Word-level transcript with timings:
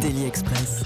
Daily 0.00 0.26
Express. 0.26 0.84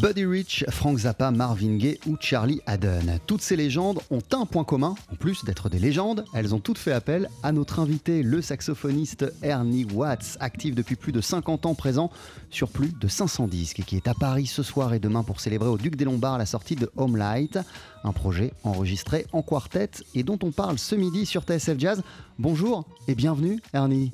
Buddy 0.00 0.24
Rich, 0.24 0.64
Frank 0.70 0.98
Zappa, 0.98 1.30
Marvin 1.30 1.76
Gaye 1.76 1.98
ou 2.06 2.16
Charlie 2.18 2.60
Haddon. 2.66 3.18
Toutes 3.26 3.42
ces 3.42 3.56
légendes 3.56 4.00
ont 4.10 4.22
un 4.32 4.46
point 4.46 4.64
commun, 4.64 4.94
en 5.12 5.16
plus 5.16 5.44
d'être 5.44 5.68
des 5.68 5.78
légendes, 5.78 6.24
elles 6.32 6.54
ont 6.54 6.60
toutes 6.60 6.78
fait 6.78 6.92
appel 6.92 7.28
à 7.42 7.52
notre 7.52 7.78
invité, 7.78 8.22
le 8.22 8.40
saxophoniste 8.40 9.30
Ernie 9.42 9.84
Watts, 9.92 10.38
actif 10.40 10.74
depuis 10.74 10.96
plus 10.96 11.12
de 11.12 11.20
50 11.20 11.66
ans, 11.66 11.74
présent 11.74 12.10
sur 12.50 12.68
plus 12.70 12.92
de 12.98 13.08
500 13.08 13.48
disques 13.48 13.80
et 13.80 13.82
qui 13.82 13.96
est 13.96 14.08
à 14.08 14.14
Paris 14.14 14.46
ce 14.46 14.62
soir 14.62 14.94
et 14.94 14.98
demain 14.98 15.22
pour 15.22 15.40
célébrer 15.40 15.68
au 15.68 15.76
Duc 15.76 15.96
des 15.96 16.04
Lombards 16.04 16.38
la 16.38 16.46
sortie 16.46 16.76
de 16.76 16.90
Home 16.96 17.16
Light, 17.16 17.58
un 18.04 18.12
projet 18.12 18.54
enregistré 18.64 19.26
en 19.32 19.42
quartet 19.42 19.90
et 20.14 20.22
dont 20.22 20.38
on 20.42 20.52
parle 20.52 20.78
ce 20.78 20.94
midi 20.94 21.26
sur 21.26 21.42
TSF 21.42 21.78
Jazz. 21.78 22.02
Bonjour 22.38 22.86
et 23.08 23.14
bienvenue 23.14 23.60
Ernie. 23.74 24.12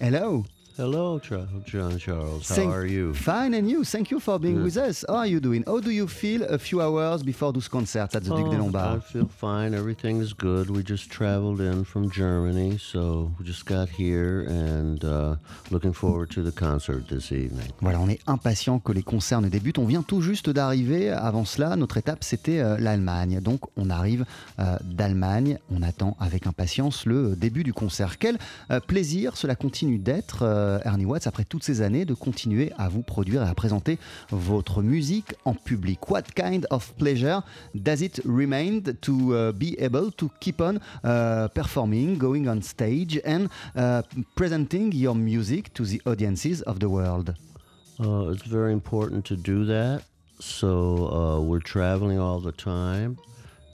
Hello. 0.00 0.44
Hello, 0.78 1.20
John 1.66 1.98
Charles. 1.98 2.48
How 2.48 2.54
Thank- 2.54 2.72
are 2.72 2.86
you? 2.86 3.12
Fine, 3.12 3.52
and 3.54 3.68
you? 3.70 3.84
Thank 3.84 4.10
you 4.10 4.18
for 4.18 4.38
being 4.38 4.62
with 4.62 4.78
us. 4.78 5.04
How 5.06 5.16
are 5.16 5.26
you 5.26 5.38
doing? 5.38 5.64
How 5.66 5.80
do 5.80 5.90
you 5.90 6.06
feel 6.08 6.42
a 6.44 6.56
few 6.56 6.80
hours 6.80 7.22
before 7.22 7.52
those 7.52 7.68
concerts 7.68 8.14
at 8.16 8.24
the 8.24 8.30
Duc 8.30 8.48
des 8.50 8.56
Oh, 8.56 8.60
I 8.60 8.62
Lombards? 8.62 9.04
feel 9.12 9.28
fine. 9.28 9.74
Everything 9.74 10.22
is 10.22 10.32
good. 10.32 10.70
We 10.70 10.82
just 10.82 11.10
traveled 11.10 11.60
in 11.60 11.84
from 11.84 12.10
Germany, 12.10 12.78
so 12.78 13.30
we 13.38 13.44
just 13.44 13.66
got 13.66 13.90
here 13.90 14.46
and 14.48 15.04
uh, 15.04 15.36
looking 15.70 15.92
forward 15.92 16.30
to 16.30 16.42
the 16.42 16.50
concert 16.52 17.06
this 17.06 17.30
evening. 17.32 17.68
Voilà, 17.82 18.00
on 18.00 18.08
est 18.08 18.20
impatient 18.26 18.78
que 18.82 18.92
les 18.92 19.02
concerts 19.02 19.42
ne 19.42 19.50
débutent. 19.50 19.78
On 19.78 19.84
vient 19.86 20.02
tout 20.02 20.22
juste 20.22 20.48
d'arriver. 20.48 21.10
Avant 21.10 21.44
cela, 21.44 21.76
notre 21.76 21.98
étape, 21.98 22.24
c'était 22.24 22.60
euh, 22.60 22.78
l'Allemagne. 22.78 23.40
Donc, 23.42 23.60
on 23.76 23.90
arrive 23.90 24.24
euh, 24.58 24.78
d'Allemagne. 24.82 25.58
On 25.70 25.82
attend 25.82 26.16
avec 26.18 26.46
impatience 26.46 27.04
le 27.04 27.36
début 27.36 27.62
du 27.62 27.74
concert. 27.74 28.16
Quel 28.18 28.38
euh, 28.70 28.80
plaisir 28.80 29.36
cela 29.36 29.54
continue 29.54 29.98
d'être, 29.98 30.42
euh, 30.62 30.78
Ernie 30.84 31.04
Watts, 31.04 31.26
après 31.26 31.44
toutes 31.44 31.64
ces 31.64 31.82
années, 31.82 32.04
de 32.04 32.14
continuer 32.14 32.72
à 32.78 32.88
vous 32.88 33.02
produire 33.02 33.42
et 33.42 33.48
à 33.48 33.54
présenter 33.54 33.98
votre 34.30 34.82
musique 34.82 35.34
en 35.44 35.54
public. 35.54 36.10
What 36.10 36.22
kind 36.34 36.66
of 36.70 36.92
pleasure 36.94 37.42
does 37.74 38.02
it 38.02 38.22
remain 38.24 38.80
to 39.00 39.34
uh, 39.34 39.52
be 39.52 39.76
able 39.78 40.12
to 40.16 40.30
keep 40.40 40.60
on 40.60 40.76
uh, 41.04 41.48
performing, 41.54 42.16
going 42.16 42.48
on 42.48 42.62
stage 42.62 43.20
and 43.24 43.48
uh, 43.76 44.02
presenting 44.34 44.92
your 44.92 45.14
music 45.14 45.72
to 45.74 45.84
the 45.84 46.00
audiences 46.06 46.62
of 46.62 46.78
the 46.78 46.88
world? 46.88 47.34
Uh, 48.00 48.30
it's 48.30 48.46
very 48.46 48.72
important 48.72 49.24
to 49.26 49.36
do 49.36 49.64
that. 49.66 50.02
So 50.40 51.08
uh, 51.08 51.40
we're 51.40 51.60
traveling 51.60 52.18
all 52.18 52.40
the 52.40 52.52
time, 52.52 53.16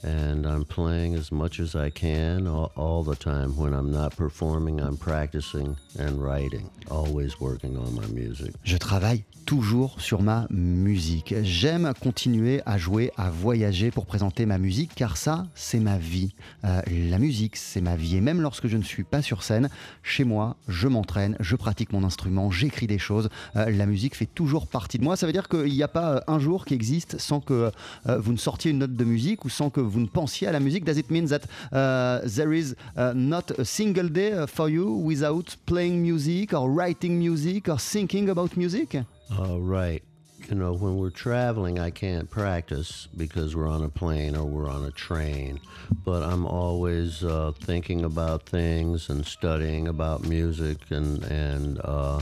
and 0.03 0.45
I'm 0.45 0.65
playing 0.65 1.15
as 1.15 1.31
much 1.31 1.59
as 1.59 1.75
I 1.75 1.89
can 1.89 2.47
all, 2.47 2.71
all 2.75 3.03
the 3.03 3.15
time. 3.15 3.55
When 3.57 3.73
I'm 3.73 3.91
not 3.91 4.15
performing, 4.15 4.79
I'm 4.79 4.97
practicing 4.97 5.75
and 5.97 6.21
writing, 6.21 6.69
always 6.89 7.39
working 7.39 7.77
on 7.77 7.93
my 7.93 8.07
music. 8.07 8.53
Je 8.63 8.77
travaille 8.77 9.23
toujours 9.49 9.99
sur 9.99 10.21
ma 10.21 10.45
musique. 10.51 11.33
J'aime 11.41 11.91
continuer 11.99 12.61
à 12.67 12.77
jouer, 12.77 13.11
à 13.17 13.31
voyager 13.31 13.89
pour 13.89 14.05
présenter 14.05 14.45
ma 14.45 14.59
musique, 14.59 14.91
car 14.93 15.17
ça, 15.17 15.47
c'est 15.55 15.79
ma 15.79 15.97
vie. 15.97 16.35
Euh, 16.65 16.81
la 17.09 17.17
musique, 17.17 17.55
c'est 17.55 17.81
ma 17.81 17.95
vie. 17.95 18.17
Et 18.17 18.21
même 18.21 18.41
lorsque 18.41 18.67
je 18.67 18.77
ne 18.77 18.83
suis 18.83 19.03
pas 19.03 19.23
sur 19.23 19.41
scène, 19.41 19.69
chez 20.03 20.23
moi, 20.23 20.55
je 20.67 20.87
m'entraîne, 20.87 21.35
je 21.39 21.55
pratique 21.55 21.93
mon 21.93 22.03
instrument, 22.03 22.51
j'écris 22.51 22.85
des 22.85 22.99
choses. 22.99 23.29
Euh, 23.55 23.71
la 23.71 23.87
musique 23.87 24.15
fait 24.15 24.27
toujours 24.27 24.67
partie 24.67 24.99
de 24.99 25.03
moi. 25.03 25.15
Ça 25.15 25.25
veut 25.25 25.33
dire 25.33 25.49
qu'il 25.49 25.73
n'y 25.73 25.81
a 25.81 25.87
pas 25.87 26.17
euh, 26.17 26.19
un 26.27 26.37
jour 26.37 26.65
qui 26.65 26.75
existe 26.75 27.17
sans 27.17 27.39
que 27.39 27.71
vous 28.05 28.31
ne 28.31 28.37
sortiez 28.37 28.69
une 28.69 28.79
note 28.79 28.93
de 28.93 29.03
musique 29.03 29.45
ou 29.45 29.49
sans 29.49 29.71
que 29.71 29.81
vous 29.89 29.99
ne 29.99 30.07
pensiez 30.07 30.47
à 30.47 30.51
la 30.51 30.59
musique. 30.59 30.85
Does 30.85 30.97
it 30.97 31.09
mean 31.09 31.25
that 31.27 31.43
uh, 31.71 32.21
there 32.25 32.53
is 32.53 32.75
uh, 32.95 33.13
not 33.15 33.51
a 33.57 33.65
single 33.65 34.07
day 34.07 34.45
for 34.47 34.69
you 34.69 34.93
without 34.93 35.55
playing 35.65 36.01
music 36.01 36.53
or 36.53 36.69
writing 36.69 37.17
music 37.19 37.67
or 37.67 37.77
thinking 37.77 38.29
about 38.29 38.55
music? 38.55 38.95
Uh, 38.95 39.59
right. 39.59 40.01
You 40.49 40.55
know, 40.55 40.73
when 40.73 40.97
we're 40.97 41.11
traveling, 41.11 41.77
I 41.77 41.91
can't 41.91 42.27
practice 42.29 43.07
because 43.15 43.55
we're 43.55 43.67
on 43.67 43.83
a 43.83 43.89
plane 43.89 44.35
or 44.35 44.45
we're 44.45 44.69
on 44.69 44.83
a 44.85 44.91
train. 44.91 45.59
But 46.03 46.23
I'm 46.23 46.45
always 46.45 47.23
uh, 47.23 47.51
thinking 47.59 48.03
about 48.03 48.43
things 48.49 49.09
and 49.09 49.23
studying 49.25 49.87
about 49.87 50.23
music 50.25 50.77
and 50.89 51.23
and 51.25 51.79
uh, 51.83 52.21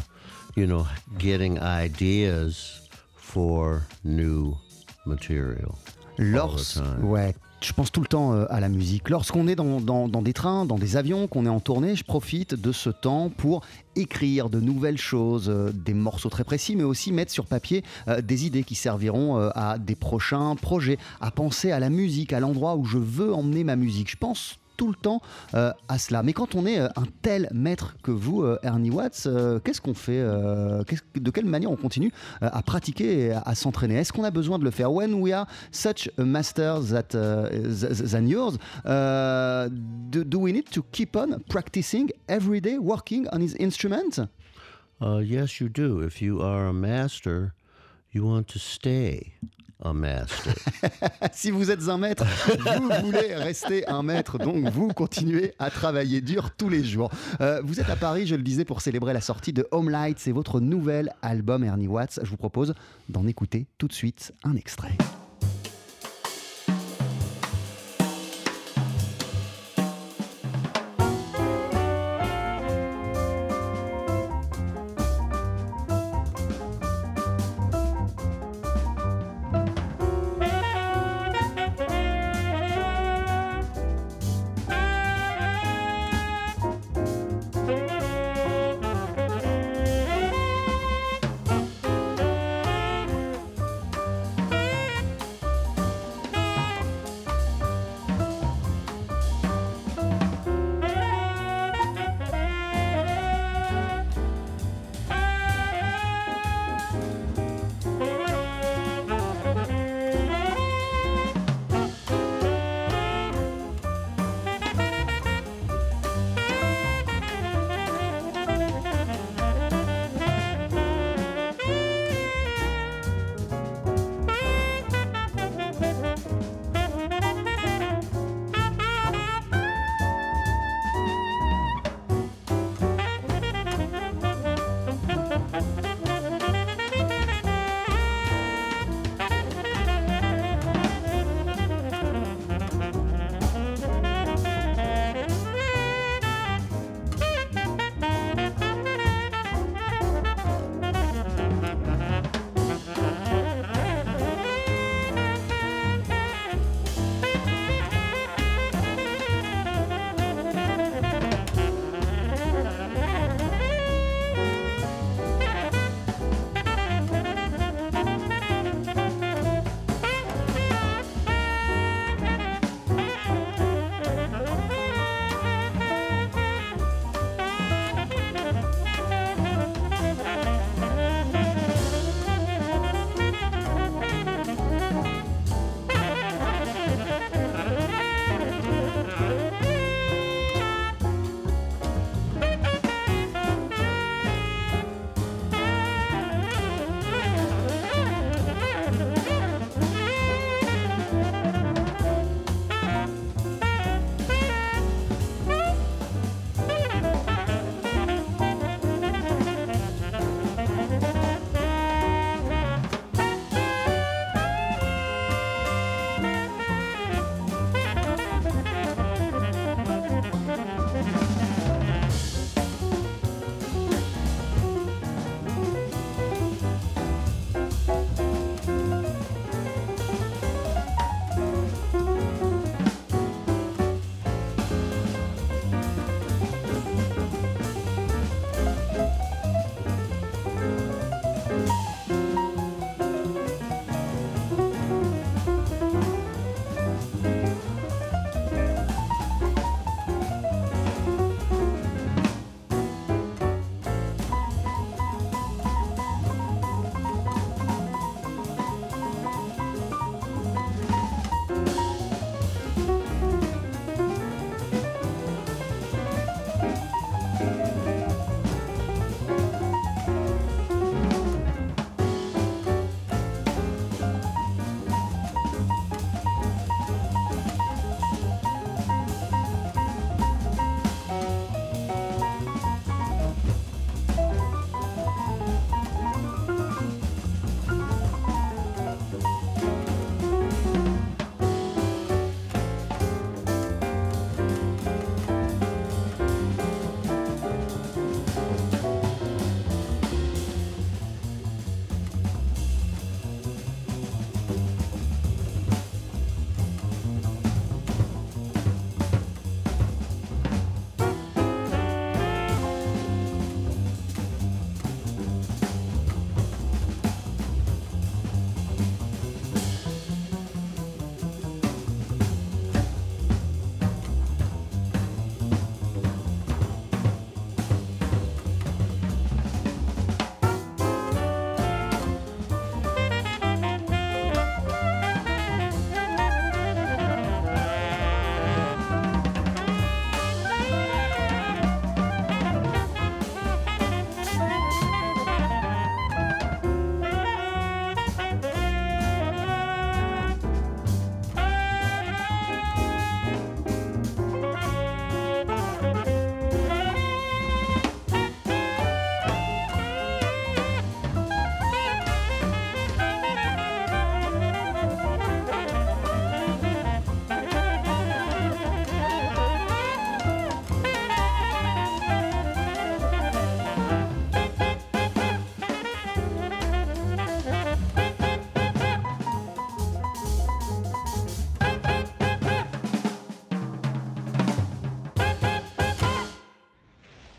you 0.55 0.67
know 0.67 0.87
getting 1.17 1.59
ideas 1.61 2.89
for 3.15 3.87
new 4.03 4.57
material. 5.05 5.77
Lors, 6.17 6.81
ouais, 7.03 7.35
je 7.61 7.73
pense 7.73 7.91
tout 7.91 8.01
le 8.01 8.07
temps 8.07 8.33
euh, 8.33 8.45
à 8.49 8.59
la 8.59 8.69
musique. 8.69 9.09
Lorsqu'on 9.09 9.47
est 9.47 9.55
dans, 9.55 10.07
des 10.07 10.33
trains, 10.33 10.65
dans 10.65 10.77
des 10.77 10.95
avions, 10.95 11.27
qu'on 11.27 11.45
est 11.45 11.49
en 11.49 11.59
tournée, 11.59 11.95
je 11.95 12.03
profite 12.03 12.53
de 12.53 12.71
ce 12.71 12.89
temps 12.89 13.29
pour 13.29 13.61
écrire 13.95 14.49
de 14.49 14.59
nouvelles 14.59 14.97
choses, 14.97 15.49
euh, 15.49 15.71
des 15.73 15.93
morceaux 15.93 16.29
très 16.29 16.43
précis, 16.43 16.75
mais 16.75 16.83
aussi 16.83 17.11
mettre 17.11 17.31
sur 17.31 17.45
papier 17.45 17.83
euh, 18.07 18.21
des 18.21 18.45
idées 18.45 18.63
qui 18.63 18.75
serviront 18.75 19.37
à 19.37 19.77
des 19.77 19.95
prochains 19.95 20.55
projets, 20.55 20.97
à 21.21 21.31
penser 21.31 21.71
à 21.71 21.79
la 21.79 21.89
musique, 21.89 22.33
à 22.33 22.39
l'endroit 22.39 22.75
où 22.75 22.85
je 22.85 22.97
veux 22.97 23.33
emmener 23.33 23.63
ma 23.63 23.75
musique. 23.75 24.11
Je 24.11 24.17
pense 24.17 24.59
tout 24.77 24.87
le 24.87 24.95
temps 24.95 25.21
euh, 25.53 25.73
à 25.87 25.97
cela. 25.97 26.23
Mais 26.23 26.33
quand 26.33 26.55
on 26.55 26.65
est 26.65 26.79
euh, 26.79 26.87
un 26.95 27.05
tel 27.21 27.49
maître 27.53 27.97
que 28.03 28.11
vous, 28.11 28.43
euh, 28.43 28.57
Ernie 28.63 28.91
Watts, 28.91 29.27
qu'est-ce 29.63 29.81
qu'on 29.81 29.93
fait 29.93 30.21
De 30.21 31.31
quelle 31.31 31.45
manière 31.45 31.71
on 31.71 31.75
continue 31.75 32.11
à 32.41 32.61
pratiquer 32.61 33.33
à, 33.33 33.55
s'entraîner? 33.55 33.95
Est-ce 33.95 34.13
qu'on 34.13 34.23
a 34.23 34.31
besoin 34.31 34.59
de 34.59 34.63
le 34.63 34.71
faire? 34.71 34.91
When 34.91 35.15
we 35.15 35.33
are 35.33 35.47
such 35.71 36.09
a 36.17 36.23
master 36.23 36.79
that, 36.85 37.09
th- 37.09 38.11
than 38.11 38.27
yours, 38.27 38.57
do, 38.85 40.23
do 40.23 40.39
we 40.39 40.53
need 40.53 40.69
to 40.69 40.83
keep 40.91 41.15
on 41.15 41.39
practicing 41.49 42.09
every 42.27 42.61
day, 42.61 42.77
working 42.77 43.27
on 43.31 43.41
his 43.41 43.55
instrument? 43.59 44.19
Uh, 45.01 45.19
yes, 45.19 45.59
you 45.59 45.69
do. 45.69 46.01
If 46.01 46.21
you 46.21 46.41
are 46.41 46.67
a 46.67 46.73
master, 46.73 47.53
you 48.11 48.25
want 48.25 48.47
to 48.49 48.59
stay 48.59 49.33
a 49.83 49.93
master. 49.93 50.53
Si 51.31 51.51
vous 51.51 51.69
êtes 51.71 51.87
un 51.87 51.97
maître, 51.97 52.25
vous 52.47 52.89
voulez 53.05 53.35
rester 53.35 53.87
un 53.87 54.03
maître, 54.03 54.37
donc 54.37 54.67
vous 54.69 54.87
continuez 54.89 55.53
à 55.59 55.69
travailler 55.69 56.21
dur 56.21 56.51
tous 56.57 56.69
les 56.69 56.83
jours. 56.83 57.11
Euh, 57.41 57.61
vous 57.63 57.79
êtes 57.79 57.89
à 57.89 57.95
Paris, 57.95 58.25
je 58.27 58.35
le 58.35 58.43
disais, 58.43 58.65
pour 58.65 58.81
célébrer 58.81 59.13
la 59.13 59.21
sortie 59.21 59.53
de 59.53 59.67
Home 59.71 59.89
Light, 59.89 60.19
c'est 60.19 60.31
votre 60.31 60.59
nouvel 60.59 61.13
album 61.21 61.63
Ernie 61.63 61.87
Watts. 61.87 62.19
Je 62.23 62.29
vous 62.29 62.37
propose 62.37 62.73
d'en 63.09 63.27
écouter 63.27 63.67
tout 63.77 63.87
de 63.87 63.93
suite 63.93 64.33
un 64.43 64.55
extrait. 64.55 64.97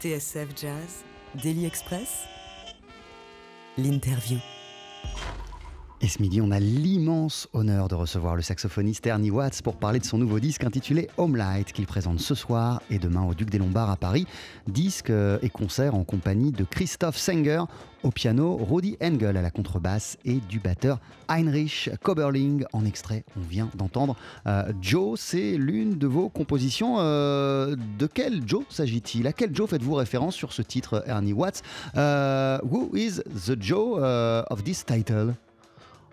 TSF 0.08 0.54
Jazz, 0.56 1.04
Daily 1.34 1.66
Express, 1.66 2.24
l'interview. 3.76 4.38
Et 6.00 6.06
ce 6.06 6.22
midi, 6.22 6.40
on 6.40 6.52
a 6.52 6.60
l'immense 6.60 7.48
honneur 7.52 7.88
de 7.88 7.96
recevoir 7.96 8.36
le 8.36 8.42
saxophoniste 8.42 9.04
Ernie 9.08 9.32
Watts 9.32 9.62
pour 9.62 9.74
parler 9.74 9.98
de 9.98 10.04
son 10.04 10.16
nouveau 10.16 10.38
disque 10.38 10.62
intitulé 10.62 11.08
Home 11.16 11.34
Light 11.34 11.72
qu'il 11.72 11.86
présente 11.86 12.20
ce 12.20 12.36
soir 12.36 12.80
et 12.88 13.00
demain 13.00 13.24
au 13.24 13.34
Duc 13.34 13.50
des 13.50 13.58
Lombards 13.58 13.90
à 13.90 13.96
Paris. 13.96 14.24
Disque 14.68 15.10
et 15.10 15.48
concert 15.48 15.96
en 15.96 16.04
compagnie 16.04 16.52
de 16.52 16.62
Christophe 16.62 17.16
Senger 17.16 17.64
au 18.04 18.12
piano, 18.12 18.56
Rudi 18.56 18.96
Engel 19.02 19.36
à 19.36 19.42
la 19.42 19.50
contrebasse 19.50 20.18
et 20.24 20.38
du 20.48 20.60
batteur 20.60 21.00
Heinrich 21.26 21.90
Koberling. 22.00 22.64
En 22.72 22.84
extrait, 22.84 23.24
on 23.36 23.40
vient 23.40 23.68
d'entendre 23.74 24.14
euh, 24.46 24.72
Joe. 24.80 25.18
C'est 25.18 25.56
l'une 25.56 25.98
de 25.98 26.06
vos 26.06 26.28
compositions. 26.28 26.98
Euh, 27.00 27.74
de 27.98 28.06
quel 28.06 28.46
Joe 28.46 28.62
s'agit-il? 28.68 29.26
À 29.26 29.32
quel 29.32 29.52
Joe 29.52 29.68
faites-vous 29.68 29.94
référence 29.94 30.36
sur 30.36 30.52
ce 30.52 30.62
titre, 30.62 31.02
Ernie 31.08 31.32
Watts? 31.32 31.62
Euh, 31.96 32.60
Who 32.62 32.94
is 32.94 33.20
the 33.46 33.60
Joe 33.60 33.98
of 34.48 34.62
this 34.62 34.86
title? 34.86 35.34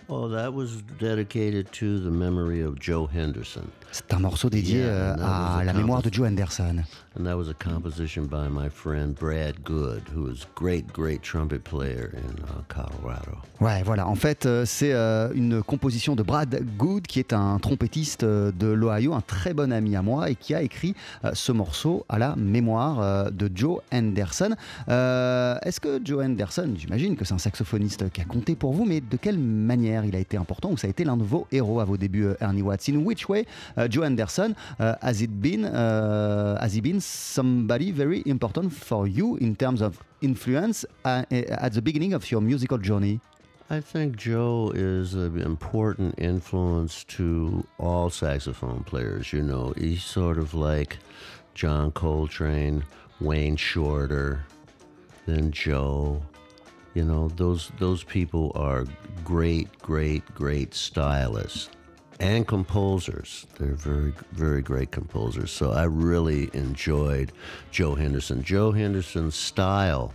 Oh, 0.08 0.28
that 0.30 0.54
was 0.54 0.84
dedicated 1.00 1.72
to 1.74 2.00
the 2.00 2.12
memory 2.12 2.62
of 2.62 2.80
Joe 2.80 3.08
Henderson. 3.12 3.64
C'est 3.92 4.14
un 4.14 4.20
morceau 4.20 4.50
dédié 4.50 4.80
Yeah, 4.80 4.86
euh, 4.86 5.16
à 5.60 5.64
la 5.64 5.74
mémoire 5.74 6.02
de 6.04 6.14
Joe 6.14 6.28
Henderson. 6.28 6.84
And 7.18 7.24
that 7.24 7.38
was 7.38 7.48
a 7.48 7.54
composition 7.54 8.26
by 8.26 8.50
my 8.50 8.68
friend 8.68 9.16
Brad 9.16 9.64
Good, 9.64 10.04
who 10.14 10.30
is 10.30 10.46
great, 10.54 10.92
great 10.92 11.22
trumpet 11.22 11.64
player 11.64 12.12
in 12.14 12.44
uh, 12.44 12.62
Colorado. 12.68 13.38
Ouais, 13.62 13.84
voilà. 13.84 14.06
En 14.06 14.16
fait, 14.16 14.46
euh, 14.46 14.66
c'est 14.66 14.92
euh, 14.92 15.30
une 15.34 15.64
composition 15.64 16.18
de 16.18 16.24
Brad 16.24 16.62
Good, 16.78 17.08
qui 17.08 17.20
est 17.20 17.32
un 17.32 17.58
trompettiste 17.60 18.24
euh, 18.24 18.52
de 18.52 18.68
l'Ohio, 18.68 19.14
un 19.14 19.22
très 19.22 19.54
bon 19.54 19.72
ami 19.72 19.96
à 19.96 20.02
moi, 20.02 20.30
et 20.30 20.36
qui 20.36 20.54
a 20.54 20.62
écrit 20.62 20.94
euh, 21.24 21.32
ce 21.34 21.54
morceau 21.54 22.06
à 22.10 22.20
la 22.20 22.36
mémoire 22.36 23.00
euh, 23.00 23.30
de 23.30 23.50
Joe 23.56 23.80
Henderson. 23.94 24.54
Euh, 24.90 25.58
Est-ce 25.64 25.80
que 25.80 26.02
Joe 26.04 26.26
Henderson, 26.26 26.74
j'imagine 26.76 27.16
que 27.16 27.24
c'est 27.24 27.34
un 27.34 27.38
saxophoniste 27.38 28.10
qui 28.10 28.20
a 28.20 28.26
compté 28.26 28.56
pour 28.56 28.74
vous, 28.74 28.84
mais 28.84 29.00
de 29.00 29.16
quelle 29.16 29.40
manière 29.40 30.04
il 30.04 30.18
a 30.18 30.20
été 30.20 30.36
important 30.36 30.72
ou 30.72 30.78
ça 30.78 30.88
a 30.88 30.90
été 30.90 31.06
l'un 31.06 31.16
de 31.16 31.24
vos 31.24 31.48
héros 31.54 31.80
à 31.80 31.86
vos 31.86 31.96
débuts, 31.96 32.28
Ernie 32.42 32.62
Watts? 32.62 32.90
In 32.90 33.06
which 33.06 33.30
way 33.30 33.46
uh, 33.78 33.88
Joe 33.90 34.04
Henderson 34.04 34.54
uh, 34.82 34.96
has 35.02 35.22
it 35.22 35.32
been 35.32 35.64
has 35.64 36.76
he 36.76 36.82
been 36.82 37.00
somebody 37.06 37.92
very 37.92 38.24
important 38.26 38.74
for 38.74 39.08
you 39.08 39.36
in 39.38 39.56
terms 39.56 39.82
of 39.82 40.02
influence 40.22 40.86
uh, 41.04 41.24
at 41.32 41.74
the 41.74 41.82
beginning 41.82 42.14
of 42.14 42.30
your 42.32 42.42
musical 42.42 42.78
journey? 42.78 43.20
I 43.70 43.80
think 43.80 44.16
Joe 44.16 44.72
is 44.76 45.16
an 45.16 45.42
important 45.42 46.16
influence 46.20 47.04
to 47.06 47.66
all 47.80 48.10
saxophone 48.10 48.84
players. 48.84 49.34
You 49.34 49.42
know, 49.42 49.74
he's 49.76 50.04
sort 50.04 50.38
of 50.38 50.54
like 50.54 51.00
John 51.56 51.92
Coltrane, 51.92 52.84
Wayne 53.20 53.56
Shorter, 53.56 54.46
then 55.26 55.52
Joe. 55.52 56.22
You 56.94 57.06
know, 57.06 57.30
those 57.30 57.72
those 57.80 58.04
people 58.04 58.52
are 58.56 58.86
great, 59.24 59.68
great, 59.80 60.24
great 60.36 60.74
stylists 60.74 61.70
and 62.20 62.48
composers. 62.48 63.46
They're 63.60 63.74
very, 63.74 64.14
very 64.32 64.62
great 64.62 64.92
composers. 64.92 65.52
So 65.52 65.72
I 65.72 65.84
really 65.84 66.50
enjoyed 66.54 67.32
Joe 67.72 67.96
Henderson. 67.96 68.44
Joe 68.44 68.72
Henderson's 68.72 69.36
style 69.36 70.14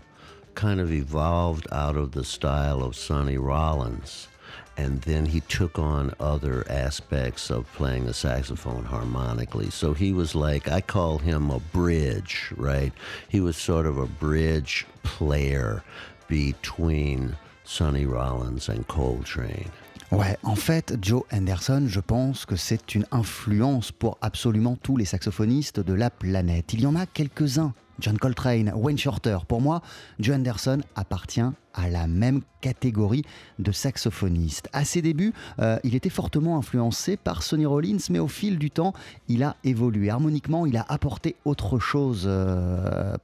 kind 0.55 0.81
of 0.81 0.93
evolved 0.93 1.67
out 1.73 1.97
of 1.97 2.13
the 2.13 2.25
style 2.25 2.83
of 2.83 2.97
Sonny 2.97 3.39
Rollins. 3.39 4.29
And 4.77 5.03
then 5.03 5.27
he 5.27 5.41
took 5.41 5.79
on 5.79 6.15
other 6.21 6.65
aspects 6.71 7.51
of 7.51 7.71
playing 7.75 8.07
the 8.07 8.15
saxophone 8.15 8.85
harmonically. 8.85 9.69
So 9.71 9.93
he 9.93 10.13
was 10.13 10.35
like, 10.35 10.69
I 10.69 10.81
call 10.81 11.19
him 11.19 11.51
a 11.51 11.59
bridge, 11.59 12.51
right? 12.57 12.93
He 13.29 13.41
was 13.41 13.57
sort 13.57 13.85
of 13.85 13.99
a 13.99 14.07
bridge 14.07 14.87
player 15.03 15.83
between 16.29 17.37
Sonny 17.65 18.07
Rollins 18.07 18.69
and 18.71 18.87
Coltrane. 18.89 19.71
Ouais, 20.13 20.37
en 20.43 20.57
fait, 20.57 20.97
Joe 21.01 21.23
Henderson, 21.33 21.85
je 21.87 22.01
pense 22.01 22.45
que 22.45 22.57
c'est 22.57 22.97
une 22.97 23.07
influence 23.13 23.93
pour 23.93 24.19
absolument 24.23 24.75
tous 24.75 24.97
les 24.97 25.05
saxophonistes 25.05 25.79
de 25.79 25.93
la 25.95 26.11
planète. 26.11 26.73
Il 26.73 26.81
y 26.81 26.87
en 26.87 26.97
a 26.97 27.07
quelques-uns. 27.07 27.75
John 28.01 28.19
Coltrane, 28.19 28.73
Wayne 28.75 28.99
Shorter. 28.99 29.39
Pour 29.47 29.61
moi, 29.61 29.83
Joe 30.19 30.35
Henderson 30.37 30.81
appartient 30.97 31.49
à 31.75 31.89
la 31.89 32.07
même 32.07 32.43
catégorie 32.61 33.25
de 33.59 33.73
saxophonistes. 33.73 34.69
À 34.73 34.85
ses 34.85 35.03
débuts, 35.03 35.33
euh, 35.61 35.79
il 35.85 35.95
était 35.95 36.11
fortement 36.11 36.59
influencé 36.59 37.17
par 37.17 37.43
Sonny 37.43 37.67
Rollins, 37.67 37.99
mais 38.11 38.19
au 38.19 38.29
fil 38.29 38.59
du 38.59 38.71
temps, 38.71 38.93
il 39.29 39.43
a 39.43 39.57
évolué. 39.65 40.11
Harmoniquement, 40.11 40.67
il 40.67 40.77
a 40.77 40.85
apporté 40.89 41.37
autre 41.45 41.79
chose, 41.79 42.25
euh, 42.27 43.17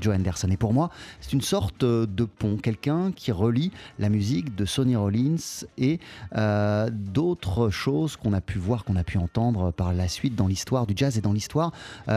Joe 0.00 0.16
Henderson. 0.16 0.48
Et 0.50 0.56
pour 0.56 0.72
moi, 0.72 0.90
c'est 1.20 1.32
une 1.32 1.40
sorte 1.40 1.82
euh, 1.82 2.06
de 2.06 2.24
pont, 2.24 2.56
quelqu'un 2.56 3.12
qui 3.12 3.32
relie 3.32 3.72
la 3.98 4.08
musique 4.08 4.54
de 4.54 4.64
Sonny 4.64 4.96
Rollins 4.96 5.36
et 5.76 6.00
d'autres 6.90 7.70
choses 7.70 8.16
qu'on 8.16 8.32
a 8.32 8.40
pu 8.40 8.58
voir, 8.58 8.84
qu'on 8.84 8.96
a 8.96 9.04
pu 9.04 9.18
entendre 9.18 9.72
par 9.72 9.92
la 9.92 10.08
suite 10.08 10.34
dans 10.34 10.46
l'histoire 10.46 10.86
du 10.86 10.94
jazz 10.96 11.18
et 11.18 11.20
dans 11.20 11.32
l'histoire 11.32 11.72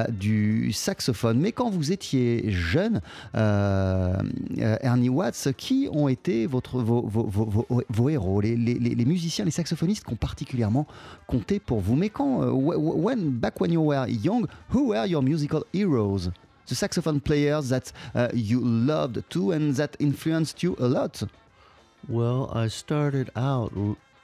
du 0.09 0.71
saxophone. 0.73 1.39
Mais 1.39 1.51
quand 1.51 1.69
vous 1.69 1.91
étiez 1.91 2.51
jeune, 2.51 3.01
Ernie 3.33 5.09
Watts, 5.09 5.51
qui 5.61 5.87
ont 5.91 6.07
été 6.07 6.47
votre, 6.47 6.79
vos, 6.81 7.03
vos- 7.03 7.27
vos- 7.27 7.83
vos- 7.87 8.09
héros, 8.09 8.41
les, 8.41 8.55
les- 8.55 8.79
les- 8.79 9.05
musiciens, 9.05 9.45
les 9.45 9.51
saxophonistes 9.51 10.03
qui 10.03 10.11
ont 10.11 10.15
particulièrement 10.17 10.87
compté 11.27 11.59
pour 11.59 11.79
vous 11.81 11.95
Mais 11.95 12.09
quand, 12.09 12.41
wh- 12.41 12.77
when, 12.79 13.29
back 13.29 13.61
when 13.61 13.71
you 13.71 13.79
were 13.81 14.07
young, 14.09 14.47
who 14.73 14.87
were 14.89 15.05
your 15.05 15.21
musical 15.21 15.63
heroes? 15.71 16.31
The 16.67 16.73
saxophone 16.73 17.19
players 17.21 17.69
that 17.69 17.93
uh, 18.15 18.29
you 18.33 18.59
loved 18.59 19.21
too 19.29 19.51
and 19.51 19.73
that 19.75 19.91
influenced 19.99 20.63
you 20.63 20.75
a 20.79 20.87
lot? 20.87 21.23
Well, 22.09 22.49
I 22.55 22.67
started 22.67 23.29
out 23.35 23.71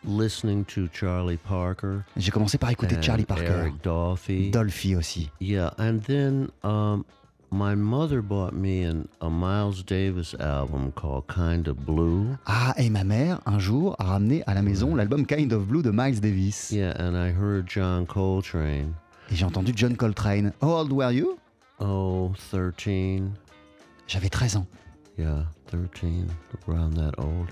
listening 0.04 0.66
to 0.74 0.88
Charlie 0.92 1.38
Parker. 1.38 2.04
J'ai 2.16 2.32
commencé 2.32 2.58
par 2.58 2.72
écouter 2.72 2.98
Charlie 3.02 3.26
Parker, 3.26 3.46
Eric 3.60 3.84
Dolphy. 3.84 4.50
Dolphy 4.50 4.96
aussi. 4.96 5.30
Yeah, 5.40 5.72
and 5.78 6.00
then 6.08 6.50
um, 6.64 7.04
my 7.50 7.76
mother 7.76 8.22
bought 8.22 8.54
me 8.54 8.84
an, 8.84 9.08
a 9.22 9.30
Miles 9.30 9.84
Davis 9.84 10.34
album 10.40 10.92
called 10.92 11.28
Kind 11.28 11.68
of 11.68 11.86
Blue. 11.86 12.38
Ah, 12.46 12.74
et 12.78 12.90
ma 12.90 13.04
mère, 13.04 13.40
un 13.46 13.60
jour, 13.60 13.96
a 14.00 14.04
ramené 14.06 14.44
à 14.48 14.54
la 14.54 14.62
maison 14.62 14.96
l'album 14.96 15.26
Kind 15.26 15.54
of 15.54 15.68
Blue 15.68 15.82
de 15.82 15.92
Miles 15.92 16.20
Davis. 16.20 16.72
Yeah, 16.72 16.94
and 17.00 17.16
I 17.16 17.32
heard 17.32 17.68
John 17.68 18.06
Coltrane. 18.06 18.94
Et 19.32 19.36
j'ai 19.36 19.46
entendu 19.46 19.74
John 19.76 19.96
Coltrane. 19.96 20.54
How 20.62 20.80
old 20.80 20.92
were 20.92 21.12
you? 21.12 21.38
Oh, 21.80 22.34
13. 22.52 23.32
J'avais 24.08 24.30
13 24.30 24.58
ans. 24.58 24.68
Yeah, 25.18 25.44
13, 25.68 26.28
around 26.68 26.96
that 26.96 27.16
old. 27.18 27.50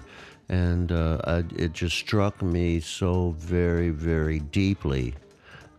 And 0.50 0.92
uh, 0.92 1.18
I, 1.26 1.44
it 1.58 1.74
just 1.74 1.98
struck 1.98 2.42
me 2.42 2.80
so 2.80 3.34
very, 3.38 3.90
very 3.90 4.40
deeply 4.40 5.16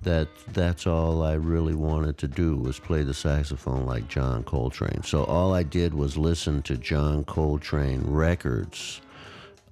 that 0.07 0.29
that's 0.53 0.87
all 0.87 1.25
I 1.25 1.33
really 1.33 1.75
wanted 1.75 2.17
to 2.19 2.29
do 2.29 2.57
was 2.57 2.79
play 2.79 3.03
the 3.03 3.13
saxophone 3.13 3.87
like 3.87 4.07
John 4.07 4.45
Coltrane. 4.45 5.03
So 5.03 5.25
all 5.25 5.53
I 5.53 5.65
did 5.65 5.95
was 5.95 6.17
listen 6.17 6.63
to 6.63 6.77
John 6.77 7.25
Coltrane 7.25 8.03
records 8.07 9.01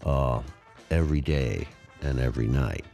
uh, 0.05 0.43
every 0.91 1.21
day 1.21 1.69
and 2.03 2.19
every 2.19 2.49
night. 2.49 2.85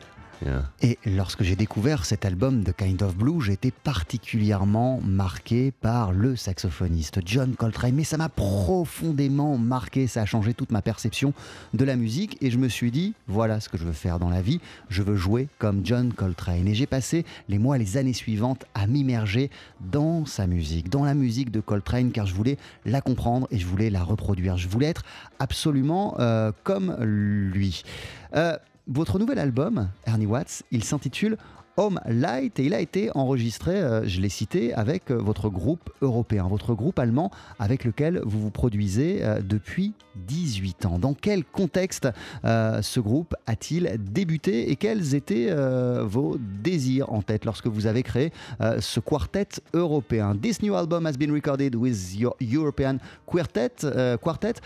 Et 0.82 0.98
lorsque 1.04 1.42
j'ai 1.42 1.56
découvert 1.56 2.04
cet 2.04 2.24
album 2.24 2.62
de 2.62 2.72
Kind 2.72 3.02
of 3.02 3.16
Blue, 3.16 3.40
j'ai 3.42 3.52
été 3.52 3.70
particulièrement 3.70 5.00
marqué 5.04 5.70
par 5.70 6.12
le 6.12 6.36
saxophoniste 6.36 7.20
John 7.24 7.54
Coltrane. 7.54 7.94
Mais 7.94 8.04
ça 8.04 8.16
m'a 8.16 8.28
profondément 8.28 9.58
marqué, 9.58 10.06
ça 10.06 10.22
a 10.22 10.26
changé 10.26 10.54
toute 10.54 10.72
ma 10.72 10.82
perception 10.82 11.34
de 11.74 11.84
la 11.84 11.96
musique. 11.96 12.38
Et 12.40 12.50
je 12.50 12.58
me 12.58 12.68
suis 12.68 12.90
dit, 12.90 13.14
voilà 13.28 13.60
ce 13.60 13.68
que 13.68 13.76
je 13.76 13.84
veux 13.84 13.92
faire 13.92 14.18
dans 14.18 14.30
la 14.30 14.42
vie, 14.42 14.60
je 14.88 15.02
veux 15.02 15.16
jouer 15.16 15.48
comme 15.58 15.84
John 15.84 16.12
Coltrane. 16.12 16.66
Et 16.68 16.74
j'ai 16.74 16.86
passé 16.86 17.24
les 17.48 17.58
mois, 17.58 17.76
les 17.78 17.96
années 17.96 18.14
suivantes 18.14 18.64
à 18.74 18.86
m'immerger 18.86 19.50
dans 19.80 20.24
sa 20.24 20.46
musique, 20.46 20.88
dans 20.88 21.04
la 21.04 21.14
musique 21.14 21.50
de 21.50 21.60
Coltrane, 21.60 22.12
car 22.12 22.26
je 22.26 22.34
voulais 22.34 22.56
la 22.86 23.00
comprendre 23.00 23.46
et 23.50 23.58
je 23.58 23.66
voulais 23.66 23.90
la 23.90 24.02
reproduire. 24.02 24.56
Je 24.56 24.68
voulais 24.68 24.86
être 24.86 25.02
absolument 25.38 26.16
euh, 26.18 26.52
comme 26.64 26.96
lui. 27.00 27.82
Euh, 28.34 28.56
votre 28.90 29.18
nouvel 29.18 29.38
album, 29.38 29.88
Ernie 30.04 30.26
Watts, 30.26 30.64
il 30.72 30.82
s'intitule 30.84 31.36
Home 31.76 32.00
Light 32.06 32.58
et 32.58 32.64
il 32.64 32.74
a 32.74 32.80
été 32.80 33.10
enregistré, 33.14 33.76
euh, 33.76 34.06
je 34.06 34.20
l'ai 34.20 34.28
cité, 34.28 34.74
avec 34.74 35.10
euh, 35.10 35.14
votre 35.14 35.48
groupe 35.48 35.90
européen, 36.02 36.46
votre 36.48 36.74
groupe 36.74 36.98
allemand 36.98 37.30
avec 37.58 37.84
lequel 37.84 38.20
vous 38.24 38.40
vous 38.40 38.50
produisez 38.50 39.20
euh, 39.22 39.40
depuis 39.40 39.94
18 40.16 40.86
ans. 40.86 40.98
Dans 40.98 41.14
quel 41.14 41.44
contexte 41.44 42.08
ce 42.42 43.00
groupe 43.00 43.34
a-t-il 43.46 43.96
débuté 43.98 44.70
et 44.70 44.76
quels 44.76 45.14
étaient 45.14 45.54
vos 46.02 46.36
désirs 46.38 47.12
en 47.12 47.22
tête 47.22 47.44
lorsque 47.44 47.68
vous 47.68 47.86
avez 47.86 48.02
créé 48.02 48.32
ce 48.80 48.98
quartet 48.98 49.46
européen? 49.72 50.34
This 50.34 50.62
new 50.62 50.74
album 50.74 51.06
has 51.06 51.12
been 51.12 51.32
recorded 51.32 51.76
with 51.76 52.14
your 52.18 52.34
European 52.40 52.98
quartet. 53.24 53.86
quartet. 54.20 54.60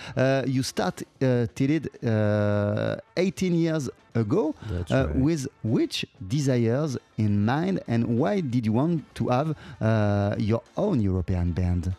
You 0.46 0.62
started 0.62 1.90
uh, 2.02 2.96
18 3.16 3.54
years 3.54 3.90
ago. 4.14 4.54
Uh, 4.70 5.06
right. 5.06 5.16
With 5.16 5.48
which 5.62 6.06
desires 6.26 6.96
in 7.16 7.44
mind, 7.44 7.80
and 7.88 8.18
why 8.18 8.40
did 8.40 8.66
you 8.66 8.72
want 8.72 9.14
to 9.16 9.28
have 9.28 9.56
uh, 9.80 10.36
your 10.38 10.62
own 10.76 11.00
European 11.00 11.52
band? 11.52 11.94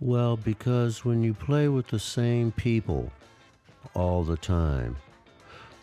Well, 0.00 0.36
because 0.36 1.04
when 1.04 1.22
you 1.22 1.34
play 1.34 1.68
with 1.68 1.88
the 1.88 1.98
same 1.98 2.52
people 2.52 3.10
all 3.94 4.22
the 4.22 4.36
time, 4.36 4.96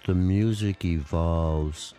the 0.05 0.15
music 0.15 0.85
evolves 0.85 1.93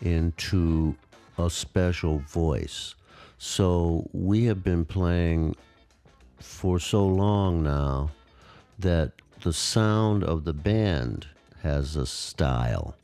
into 0.00 0.94
a 1.38 1.50
special 1.50 2.18
voice. 2.20 2.94
So 3.38 4.08
we 4.12 4.44
have 4.44 4.62
been 4.62 4.84
playing 4.84 5.56
for 6.38 6.78
so 6.78 7.06
long 7.06 7.62
now 7.62 8.10
that 8.78 9.12
the 9.42 9.52
sound 9.52 10.24
of 10.24 10.44
the 10.44 10.52
band 10.52 11.26
has 11.62 11.96
a 11.96 12.06
style. 12.06 12.94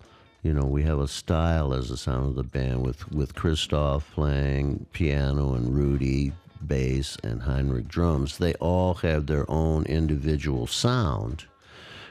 You 0.42 0.52
know, 0.52 0.64
we 0.64 0.82
have 0.82 0.98
a 0.98 1.06
style 1.06 1.72
as 1.72 1.88
the 1.88 1.96
sound 1.96 2.26
of 2.26 2.34
the 2.34 2.42
band 2.42 2.84
with, 2.84 3.12
with 3.12 3.36
Christoph 3.36 4.10
playing 4.12 4.86
piano 4.92 5.54
and 5.54 5.72
Rudy 5.72 6.32
bass 6.66 7.16
and 7.22 7.42
Heinrich 7.42 7.86
drums. 7.86 8.38
They 8.38 8.54
all 8.54 8.94
have 8.94 9.26
their 9.26 9.48
own 9.48 9.84
individual 9.84 10.66
sound. 10.66 11.44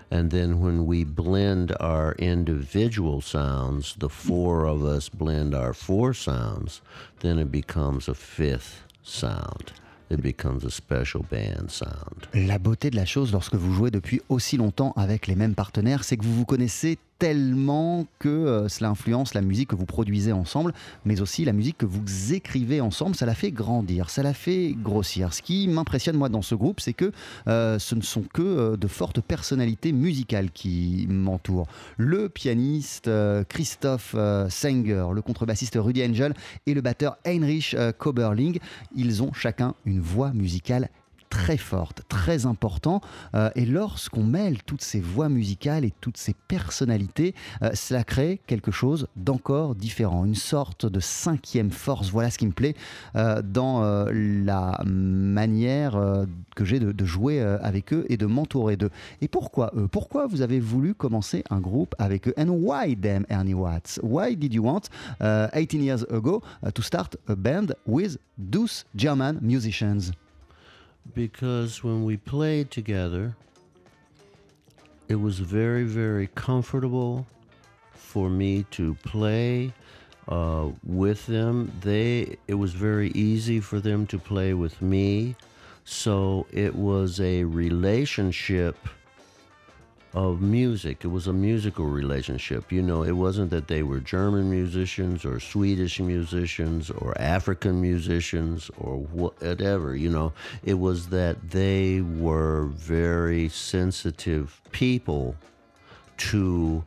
And 0.09 0.31
then 0.31 0.61
when 0.61 0.85
we 0.85 1.03
blend 1.03 1.75
our 1.81 2.13
individual 2.19 3.19
sounds, 3.19 3.95
the 3.97 4.09
four 4.09 4.65
of 4.65 4.85
us 4.85 5.09
blend 5.09 5.53
our 5.53 5.73
four 5.73 6.13
sounds, 6.13 6.81
then 7.19 7.37
it 7.37 7.51
becomes 7.51 8.07
a 8.07 8.15
fifth 8.15 8.83
sound. 9.03 9.73
It 10.09 10.21
becomes 10.21 10.65
a 10.65 10.71
special 10.71 11.23
band 11.23 11.69
sound. 11.69 12.27
La 12.33 12.57
beauté 12.57 12.91
de 12.91 12.97
la 12.97 13.05
chose 13.05 13.31
lorsque 13.31 13.55
vous 13.55 13.73
jouez 13.73 13.91
depuis 13.91 14.21
aussi 14.27 14.57
longtemps 14.57 14.93
avec 14.97 15.27
les 15.27 15.35
mêmes 15.35 15.55
partenaires, 15.55 16.03
c'est 16.03 16.17
que 16.17 16.23
vous 16.23 16.35
vous 16.35 16.45
connaissez 16.45 16.97
tellement 17.21 18.07
que 18.17 18.29
euh, 18.29 18.67
cela 18.67 18.89
influence 18.89 19.35
la 19.35 19.41
musique 19.41 19.69
que 19.69 19.75
vous 19.75 19.85
produisez 19.85 20.31
ensemble, 20.31 20.73
mais 21.05 21.21
aussi 21.21 21.45
la 21.45 21.53
musique 21.53 21.77
que 21.77 21.85
vous 21.85 22.33
écrivez 22.33 22.81
ensemble. 22.81 23.15
Ça 23.15 23.27
la 23.27 23.35
fait 23.35 23.51
grandir, 23.51 24.09
ça 24.09 24.23
la 24.23 24.33
fait 24.33 24.73
grossir. 24.75 25.31
Ce 25.31 25.43
qui 25.43 25.67
m'impressionne 25.67 26.17
moi 26.17 26.29
dans 26.29 26.41
ce 26.41 26.55
groupe, 26.55 26.79
c'est 26.79 26.93
que 26.93 27.11
euh, 27.47 27.77
ce 27.77 27.93
ne 27.93 28.01
sont 28.01 28.23
que 28.23 28.41
euh, 28.41 28.75
de 28.75 28.87
fortes 28.87 29.21
personnalités 29.21 29.91
musicales 29.91 30.49
qui 30.49 31.05
m'entourent. 31.11 31.67
Le 31.95 32.27
pianiste 32.27 33.07
Christophe 33.49 34.15
Sanger, 34.49 35.05
le 35.13 35.21
contrebassiste 35.21 35.77
Rudy 35.79 36.03
Angel 36.03 36.33
et 36.65 36.73
le 36.73 36.81
batteur 36.81 37.17
Heinrich 37.23 37.75
Koberling, 37.99 38.57
ils 38.95 39.21
ont 39.21 39.31
chacun 39.31 39.75
une 39.85 39.99
voix 39.99 40.31
musicale 40.33 40.89
très 41.31 41.57
forte, 41.57 42.03
très 42.09 42.45
important. 42.45 43.01
Euh, 43.33 43.49
et 43.55 43.65
lorsqu'on 43.65 44.23
mêle 44.23 44.61
toutes 44.63 44.83
ces 44.83 44.99
voix 44.99 45.29
musicales 45.29 45.85
et 45.85 45.93
toutes 46.01 46.17
ces 46.17 46.35
personnalités, 46.47 47.33
euh, 47.63 47.71
cela 47.73 48.03
crée 48.03 48.39
quelque 48.45 48.69
chose 48.69 49.07
d'encore 49.15 49.73
différent, 49.73 50.25
une 50.25 50.35
sorte 50.35 50.85
de 50.85 50.99
cinquième 50.99 51.71
force. 51.71 52.09
Voilà 52.11 52.29
ce 52.29 52.37
qui 52.37 52.45
me 52.45 52.51
plaît 52.51 52.75
euh, 53.15 53.41
dans 53.41 53.81
la 54.11 54.81
manière 54.85 55.97
que 56.55 56.65
j'ai 56.65 56.79
de, 56.79 57.05
jouer 57.05 57.41
avec 57.41 57.93
eux 57.93 58.05
et 58.09 58.17
de 58.17 58.25
m'entourer 58.25 58.75
d'eux. 58.75 58.89
Et 59.21 59.29
pourquoi 59.29 59.71
eux 59.75 59.87
Pourquoi 59.87 60.27
vous 60.27 60.41
avez 60.41 60.59
voulu 60.59 60.93
commencer 60.93 61.43
un 61.49 61.59
groupe 61.59 61.95
avec 61.97 62.27
eux? 62.27 62.33
And 62.37 62.49
why 62.49 62.97
them, 62.97 63.25
Ernie 63.29 63.53
Watts? 63.53 63.99
Why 64.03 64.35
did 64.35 64.53
you 64.53 64.63
want, 64.63 64.89
18 65.21 65.81
years 65.81 66.03
ago, 66.09 66.41
to 66.73 66.81
start 66.81 67.15
a 67.27 67.35
band 67.35 67.75
with 67.87 68.19
those 68.37 68.85
German 68.95 69.39
musicians? 69.41 70.11
Because 71.13 71.83
when 71.83 72.03
we 72.03 72.17
played 72.17 72.71
together, 72.71 73.35
it 75.07 75.15
was 75.15 75.39
very, 75.39 75.83
very 75.83 76.27
comfortable 76.35 77.27
for 77.93 78.29
me 78.29 78.65
to 78.71 78.95
play 79.03 79.73
uh, 80.27 80.69
with 80.83 81.25
them. 81.25 81.71
They 81.81 82.37
it 82.47 82.53
was 82.55 82.73
very 82.73 83.09
easy 83.11 83.59
for 83.59 83.79
them 83.79 84.07
to 84.07 84.17
play 84.17 84.53
with 84.53 84.81
me, 84.81 85.35
so 85.83 86.47
it 86.51 86.75
was 86.75 87.19
a 87.19 87.43
relationship 87.43 88.77
of 90.13 90.41
music. 90.41 91.05
It 91.05 91.07
was 91.07 91.27
a 91.27 91.33
musical 91.33 91.85
relationship. 91.85 92.71
You 92.71 92.81
know, 92.81 93.03
it 93.03 93.13
wasn't 93.13 93.49
that 93.51 93.67
they 93.67 93.83
were 93.83 93.99
German 93.99 94.49
musicians 94.49 95.23
or 95.23 95.39
Swedish 95.39 95.99
musicians 95.99 96.89
or 96.89 97.19
African 97.19 97.81
musicians 97.81 98.69
or 98.77 98.97
whatever. 98.97 99.95
You 99.95 100.09
know, 100.09 100.33
it 100.63 100.73
was 100.73 101.07
that 101.07 101.49
they 101.49 102.01
were 102.01 102.65
very 102.73 103.47
sensitive 103.49 104.59
people 104.71 105.35
to 106.17 106.83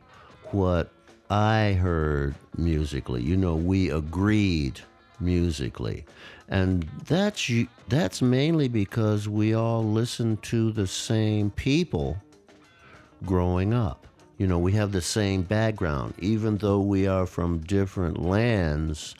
what 0.51 0.91
I 1.29 1.73
heard 1.73 2.35
musically. 2.57 3.23
You 3.23 3.37
know, 3.37 3.55
we 3.55 3.89
agreed 3.89 4.81
musically. 5.19 6.05
And 6.47 6.83
that's 7.07 7.49
that's 7.89 8.21
mainly 8.21 8.67
because 8.67 9.27
we 9.27 9.55
all 9.55 9.83
listen 9.83 10.37
to 10.37 10.71
the 10.71 10.85
same 10.85 11.49
people 11.49 12.21
growing 13.23 13.73
up. 13.73 14.07
You 14.37 14.47
know, 14.47 14.59
we 14.59 14.73
have 14.73 14.91
the 14.91 15.01
same 15.01 15.43
background. 15.43 16.13
Even 16.19 16.57
though 16.57 16.81
we 16.81 17.07
are 17.07 17.25
from 17.25 17.59
different 17.59 18.21
lands, 18.21 19.15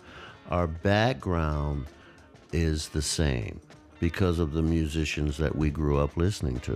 our 0.50 0.68
background 0.68 1.86
is 2.52 2.90
the 2.90 3.02
same. 3.02 3.60
Because 4.06 4.40
of 4.40 4.52
the 4.52 4.62
musicians 4.62 5.40
that 5.40 5.56
we 5.56 5.72
grew 5.72 5.98
up 5.98 6.12
listening 6.16 6.60
to. 6.60 6.74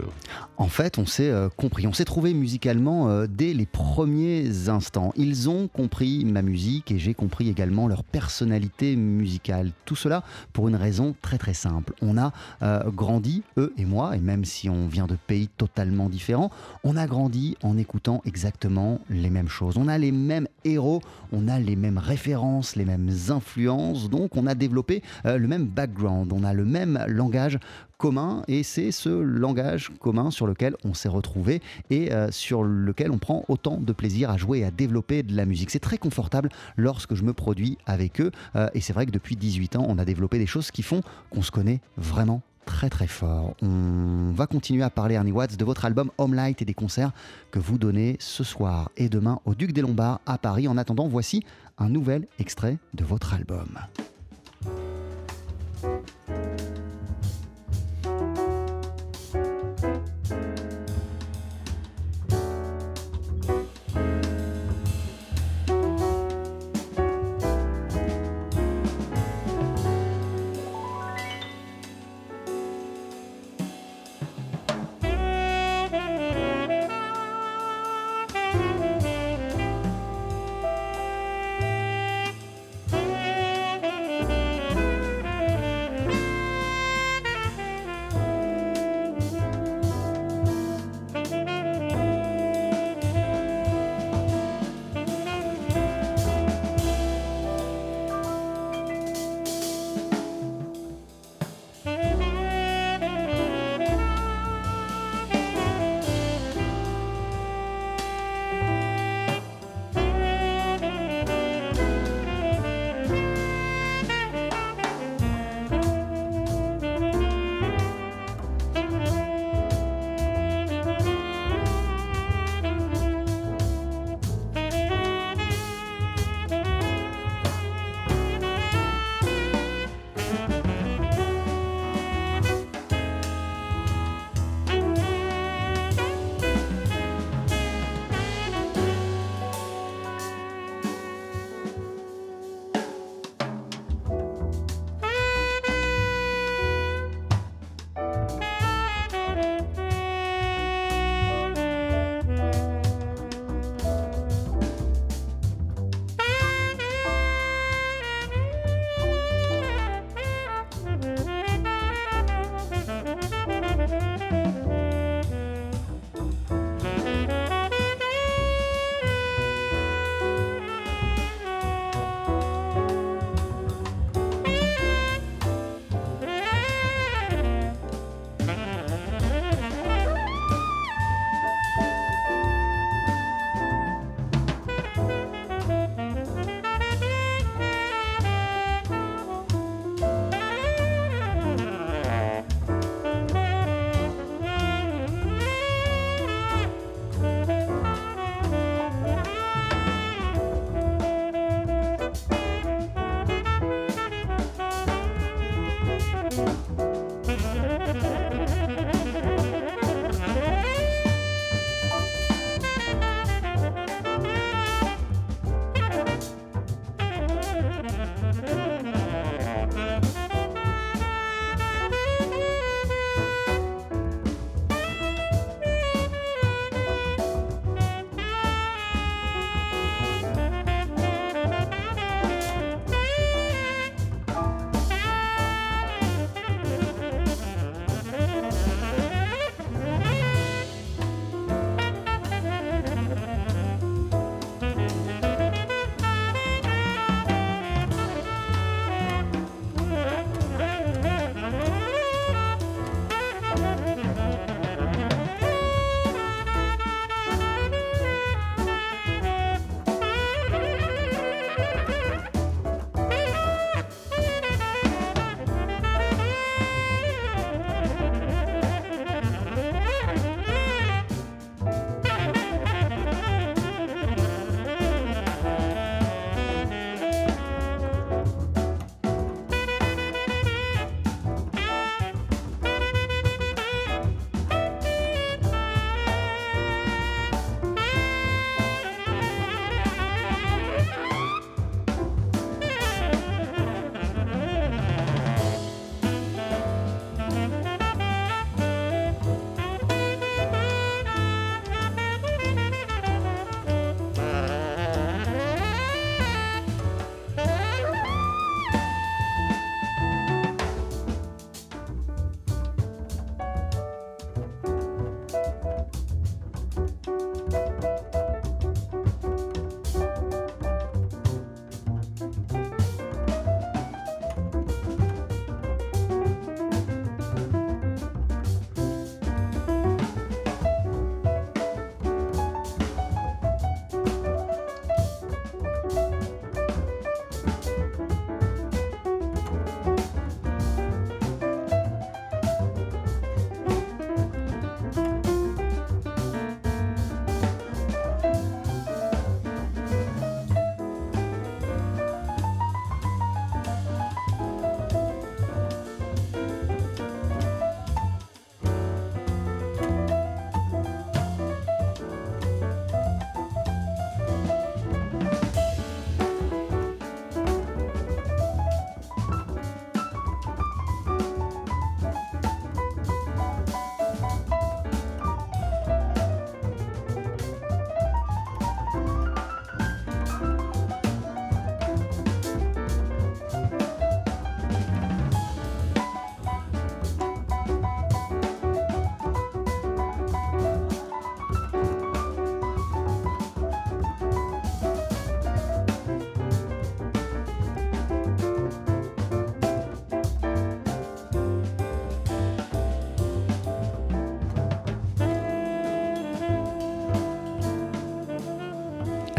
En 0.57 0.67
fait, 0.67 0.97
on 0.97 1.05
s'est 1.05 1.29
euh, 1.29 1.47
compris, 1.47 1.85
on 1.85 1.93
s'est 1.93 2.03
trouvé 2.03 2.33
musicalement 2.33 3.07
euh, 3.07 3.27
dès 3.29 3.53
les 3.53 3.67
premiers 3.67 4.67
instants. 4.67 5.13
Ils 5.15 5.47
ont 5.47 5.67
compris 5.67 6.25
ma 6.25 6.41
musique 6.41 6.91
et 6.91 6.97
j'ai 6.97 7.13
compris 7.13 7.47
également 7.47 7.87
leur 7.87 8.03
personnalité 8.03 8.95
musicale. 8.95 9.71
Tout 9.85 9.95
cela 9.95 10.23
pour 10.53 10.69
une 10.69 10.75
raison 10.75 11.15
très 11.21 11.37
très 11.37 11.53
simple. 11.53 11.93
On 12.01 12.17
a 12.17 12.33
euh, 12.63 12.89
grandi, 12.89 13.43
eux 13.57 13.73
et 13.77 13.85
moi, 13.85 14.17
et 14.17 14.19
même 14.19 14.43
si 14.43 14.67
on 14.67 14.87
vient 14.87 15.05
de 15.05 15.15
pays 15.27 15.49
totalement 15.49 16.09
différents, 16.09 16.49
on 16.83 16.97
a 16.97 17.05
grandi 17.05 17.57
en 17.61 17.77
écoutant 17.77 18.23
exactement 18.25 19.01
les 19.11 19.29
mêmes 19.29 19.49
choses. 19.49 19.77
On 19.77 19.87
a 19.87 19.99
les 19.99 20.11
mêmes 20.11 20.47
héros, 20.65 21.03
on 21.31 21.47
a 21.47 21.59
les 21.59 21.75
mêmes 21.75 21.99
références, 21.99 22.75
les 22.75 22.85
mêmes 22.85 23.11
influences, 23.29 24.09
donc 24.09 24.35
on 24.35 24.47
a 24.47 24.55
développé 24.55 25.03
le 25.25 25.47
même 25.47 25.65
background, 25.65 26.33
on 26.33 26.43
a 26.43 26.53
le 26.53 26.65
même 26.65 26.97
langage 27.19 27.59
commun 27.97 28.43
et 28.47 28.63
c'est 28.63 28.91
ce 28.91 29.09
langage 29.09 29.91
commun 29.99 30.31
sur 30.31 30.47
lequel 30.47 30.75
on 30.85 30.93
s'est 30.93 31.09
retrouvé 31.09 31.61
et 31.89 32.13
euh, 32.13 32.31
sur 32.31 32.63
lequel 32.63 33.11
on 33.11 33.17
prend 33.17 33.43
autant 33.49 33.77
de 33.77 33.91
plaisir 33.93 34.29
à 34.29 34.37
jouer 34.37 34.59
et 34.59 34.65
à 34.65 34.71
développer 34.71 35.21
de 35.21 35.35
la 35.35 35.45
musique. 35.45 35.69
C'est 35.69 35.79
très 35.79 35.97
confortable 35.97 36.49
lorsque 36.77 37.13
je 37.13 37.23
me 37.23 37.33
produis 37.33 37.77
avec 37.85 38.21
eux 38.21 38.31
euh, 38.55 38.69
et 38.73 38.79
c'est 38.79 38.93
vrai 38.93 39.05
que 39.05 39.11
depuis 39.11 39.35
18 39.35 39.75
ans 39.75 39.85
on 39.87 39.97
a 39.99 40.05
développé 40.05 40.39
des 40.39 40.47
choses 40.47 40.71
qui 40.71 40.81
font 40.81 41.01
qu'on 41.29 41.41
se 41.41 41.51
connaît 41.51 41.81
vraiment 41.97 42.41
très 42.65 42.89
très 42.89 43.07
fort. 43.07 43.55
On 43.61 44.31
va 44.31 44.45
continuer 44.45 44.83
à 44.83 44.89
parler, 44.89 45.15
Ernie 45.15 45.31
Watts, 45.31 45.57
de 45.57 45.65
votre 45.65 45.85
album 45.85 46.11
Home 46.19 46.35
Light 46.35 46.61
et 46.61 46.65
des 46.65 46.75
concerts 46.75 47.11
que 47.51 47.59
vous 47.59 47.77
donnez 47.77 48.15
ce 48.19 48.43
soir 48.43 48.91
et 48.95 49.09
demain 49.09 49.39
au 49.45 49.55
Duc 49.55 49.73
des 49.73 49.81
Lombards 49.81 50.21
à 50.25 50.37
Paris. 50.37 50.67
En 50.67 50.77
attendant, 50.77 51.07
voici 51.07 51.43
un 51.79 51.89
nouvel 51.89 52.27
extrait 52.37 52.77
de 52.93 53.03
votre 53.03 53.33
album. 53.33 53.67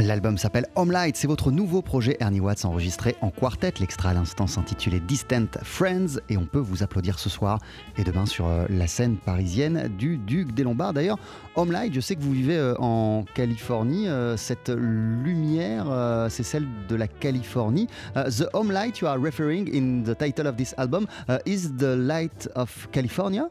L'album 0.03 0.39
s'appelle 0.39 0.67
Home 0.77 0.93
Light, 0.93 1.15
c'est 1.15 1.27
votre 1.27 1.51
nouveau 1.51 1.83
projet 1.83 2.17
Ernie 2.21 2.41
Watts 2.41 2.65
enregistré 2.65 3.17
en 3.21 3.31
quartet. 3.31 3.75
L'extrait 3.81 4.09
à 4.09 4.15
l'instant 4.15 4.47
s'intitulait 4.47 4.99
Distant 4.99 5.47
Friends 5.63 6.21
et 6.31 6.39
on 6.39 6.47
peut 6.47 6.59
vous 6.59 6.83
applaudir 6.83 7.19
ce 7.19 7.29
soir 7.29 7.59
et 7.99 8.05
demain 8.05 8.25
sur 8.25 8.47
euh, 8.47 8.65
la 8.71 8.87
scène 8.87 9.19
parisienne 9.19 9.89
du 9.99 10.17
Duc 10.17 10.55
des 10.55 10.63
Lombards. 10.63 10.95
D'ailleurs, 10.95 11.19
Home 11.55 11.71
Light, 11.71 11.93
je 11.93 12.01
sais 12.01 12.17
que 12.17 12.23
vous 12.23 12.33
vivez 12.33 12.57
euh, 12.57 12.75
en 12.79 13.25
Californie. 13.35 14.09
euh, 14.09 14.39
Cette 14.39 14.71
lumière, 14.71 15.87
c'est 16.31 16.45
celle 16.45 16.67
de 16.89 16.97
la 16.97 17.07
Californie. 17.07 17.87
The 18.15 18.49
Home 18.55 18.73
Light 18.73 19.01
you 19.01 19.07
are 19.07 19.19
referring 19.21 19.69
in 19.75 20.03
the 20.03 20.17
title 20.17 20.47
of 20.47 20.57
this 20.57 20.75
album 20.79 21.07
uh, 21.29 21.39
is 21.45 21.77
the 21.77 21.95
light 21.97 22.49
of 22.55 22.89
California? 22.91 23.51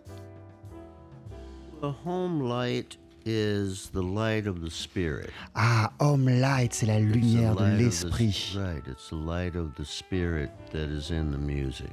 The 1.81 1.93
home 2.05 2.41
light 2.41 2.98
is 3.25 3.89
the 3.89 4.01
light 4.01 4.47
of 4.47 4.61
the 4.61 4.69
spirit. 4.71 5.31
Ah, 5.55 5.91
Home 5.99 6.25
Light, 6.39 6.73
c'est 6.73 6.85
la 6.87 6.99
lumière 6.99 7.55
de 7.55 7.77
l'esprit. 7.77 8.55
right, 8.57 8.83
it's 8.87 9.09
the 9.09 9.15
light 9.15 9.55
of 9.55 9.75
the 9.75 9.85
spirit 9.85 10.49
that 10.71 10.89
is 10.89 11.11
in 11.11 11.31
the 11.31 11.37
music. 11.37 11.91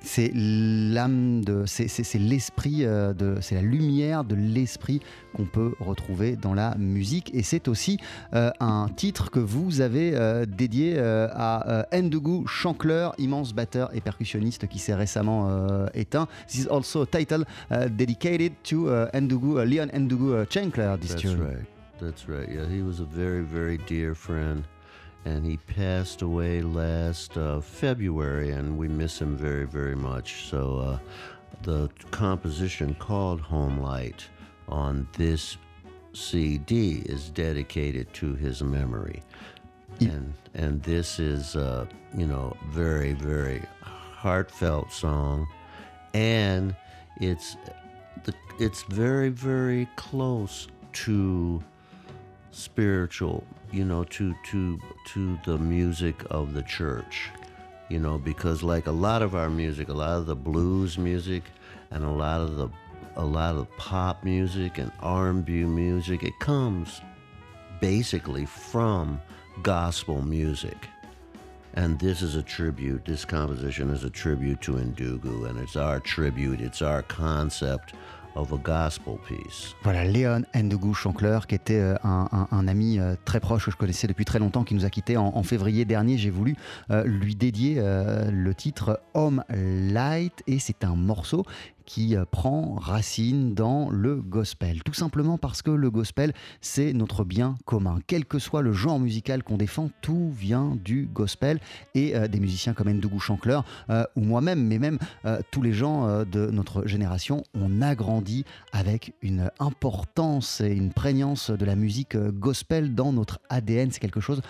C'est 0.00 0.30
l'âme 0.34 1.44
de, 1.44 1.64
c'est, 1.66 2.14
l'esprit 2.14 2.84
euh, 2.84 3.12
de, 3.12 3.36
c'est 3.40 3.54
la 3.54 3.62
lumière 3.62 4.24
de 4.24 4.34
l'esprit 4.34 5.00
qu'on 5.34 5.44
peut 5.44 5.74
retrouver 5.80 6.36
dans 6.36 6.54
la 6.54 6.76
musique. 6.76 7.34
Et 7.34 7.42
c'est 7.42 7.68
aussi 7.68 7.98
euh, 8.34 8.50
un 8.60 8.88
titre 8.94 9.30
que 9.30 9.40
vous 9.40 9.80
avez 9.80 10.14
euh, 10.14 10.46
dédié 10.46 10.98
à 10.98 11.86
Ndougou 11.92 12.46
Chancleur, 12.46 13.14
immense 13.18 13.52
batteur 13.54 13.90
et 13.94 14.00
percussionniste 14.00 14.68
qui 14.68 14.78
s'est 14.78 14.94
récemment 14.94 15.48
éteint. 15.94 16.28
This 16.46 16.64
is 16.64 16.68
also 16.68 17.02
a 17.02 17.06
title 17.06 17.44
uh, 17.70 17.88
dedicated 17.88 18.52
to 18.64 18.88
uh, 18.88 19.08
Ndougou, 19.12 19.58
uh, 19.58 19.64
Leon 19.64 19.88
Ndougou 19.92 20.44
Chancleur. 20.48 20.98
This 20.98 21.14
That's 21.14 21.24
right. 21.24 21.66
That's 22.00 22.28
right. 22.28 22.48
Yeah, 22.48 22.68
he 22.68 22.82
was 22.82 23.00
a 23.00 23.04
very, 23.04 23.42
very 23.42 23.78
dear 23.86 24.14
friend, 24.14 24.64
and 25.24 25.44
he 25.44 25.56
passed 25.56 26.22
away 26.22 26.62
last 26.62 27.36
uh, 27.36 27.60
February, 27.60 28.50
and 28.50 28.78
we 28.78 28.88
miss 28.88 29.20
him 29.20 29.36
very, 29.36 29.66
very 29.66 29.96
much. 29.96 30.48
So, 30.48 30.78
uh, 30.78 30.98
the 31.62 31.88
composition 32.10 32.94
called 32.94 33.40
Home 33.40 33.80
Light 33.80 34.26
on 34.68 35.08
this 35.16 35.56
CD 36.12 37.02
is 37.06 37.30
dedicated 37.30 38.12
to 38.14 38.34
his 38.34 38.62
memory. 38.62 39.22
And 40.00 40.32
and 40.54 40.82
this 40.82 41.18
is 41.18 41.56
uh, 41.56 41.86
you 42.16 42.26
know 42.26 42.56
very 42.70 43.14
very 43.14 43.62
heartfelt 43.80 44.92
song, 44.92 45.48
and 46.14 46.76
it's 47.20 47.56
the 48.24 48.34
it's 48.60 48.82
very 48.84 49.30
very 49.30 49.88
close 49.96 50.68
to 50.92 51.62
spiritual 52.50 53.44
you 53.72 53.84
know 53.84 54.04
to 54.04 54.34
to 54.44 54.80
to 55.06 55.38
the 55.44 55.58
music 55.58 56.24
of 56.30 56.54
the 56.54 56.62
church 56.62 57.30
you 57.88 57.98
know 57.98 58.18
because 58.18 58.62
like 58.62 58.86
a 58.86 58.92
lot 58.92 59.22
of 59.22 59.34
our 59.34 59.50
music 59.50 59.88
a 59.88 59.92
lot 59.92 60.16
of 60.16 60.26
the 60.26 60.36
blues 60.36 60.98
music 60.98 61.42
and 61.90 62.04
a 62.04 62.10
lot 62.10 62.40
of 62.40 62.56
the 62.56 62.68
a 63.16 63.24
lot 63.24 63.56
of 63.56 63.66
pop 63.76 64.22
music 64.22 64.78
and 64.78 64.92
R&B 65.00 65.64
music 65.64 66.22
it 66.22 66.38
comes 66.38 67.00
basically 67.80 68.46
from 68.46 69.20
gospel 69.62 70.22
music. 70.22 70.88
And 71.74 71.98
this 71.98 72.22
is 72.22 72.34
a 72.34 72.42
tribute 72.42 73.04
this 73.04 73.24
composition 73.24 73.90
is 73.90 74.02
a 74.02 74.10
tribute 74.10 74.60
to 74.62 74.72
Ndugu 74.72 75.48
and 75.48 75.58
it's 75.58 75.76
our 75.76 76.00
tribute 76.00 76.60
it's 76.60 76.82
our 76.82 77.02
concept 77.02 77.94
Voilà, 79.82 80.04
Léon 80.04 80.42
Ndougou 80.54 80.94
Chancleur, 80.94 81.46
qui 81.46 81.54
était 81.54 81.80
euh, 81.80 81.96
un, 82.04 82.68
ami 82.68 82.98
euh, 82.98 83.14
très 83.24 83.40
proche 83.40 83.64
que 83.64 83.70
je 83.70 83.76
connaissais 83.76 84.06
depuis 84.06 84.24
très 84.24 84.38
longtemps, 84.38 84.64
qui 84.64 84.74
nous 84.74 84.84
a 84.84 84.90
quittés 84.90 85.16
en, 85.16 85.42
février 85.42 85.84
dernier. 85.84 86.18
J'ai 86.18 86.30
voulu 86.30 86.56
euh, 86.90 87.04
lui 87.04 87.34
dédier 87.34 87.80
le 87.80 88.54
titre 88.54 89.00
Home 89.14 89.44
Light, 89.50 90.42
et 90.46 90.58
c'est 90.58 90.84
un 90.84 90.94
morceau 90.94 91.44
qui 91.88 92.14
euh, 92.14 92.26
prend 92.30 92.74
racine 92.74 93.54
dans 93.54 93.88
le 93.88 94.16
gospel. 94.16 94.82
Tout 94.82 94.92
simplement 94.92 95.38
parce 95.38 95.62
que 95.62 95.70
le 95.70 95.90
gospel, 95.90 96.34
c'est 96.60 96.92
notre 96.92 97.24
bien 97.24 97.56
commun. 97.64 97.98
Quel 98.06 98.26
que 98.26 98.38
soit 98.38 98.60
le 98.60 98.74
genre 98.74 99.00
musical 99.00 99.42
qu'on 99.42 99.56
défend, 99.56 99.88
tout 100.02 100.30
vient 100.36 100.76
du 100.84 101.08
gospel. 101.10 101.60
Et 101.94 102.14
euh, 102.14 102.28
des 102.28 102.40
musiciens 102.40 102.74
comme 102.74 102.90
Ndougou 102.92 103.20
Chancleur, 103.20 103.64
euh, 103.88 104.04
ou 104.16 104.20
moi-même, 104.20 104.66
mais 104.66 104.78
même 104.78 104.98
tous 105.50 105.62
les 105.62 105.72
gens 105.72 106.24
de 106.24 106.50
notre 106.50 106.86
génération, 106.86 107.42
on 107.54 107.80
a 107.80 107.94
grandi 107.94 108.44
avec 108.72 109.14
une 109.22 109.50
importance 109.58 110.60
et 110.60 110.72
une 110.72 110.92
prégnance 110.92 111.50
de 111.50 111.64
la 111.64 111.76
musique 111.76 112.16
gospel 112.16 112.94
dans 112.94 113.12
notre 113.12 113.40
ADN. 113.48 113.90
C'est 113.90 114.00
quelque 114.00 114.20
chose 114.20 114.42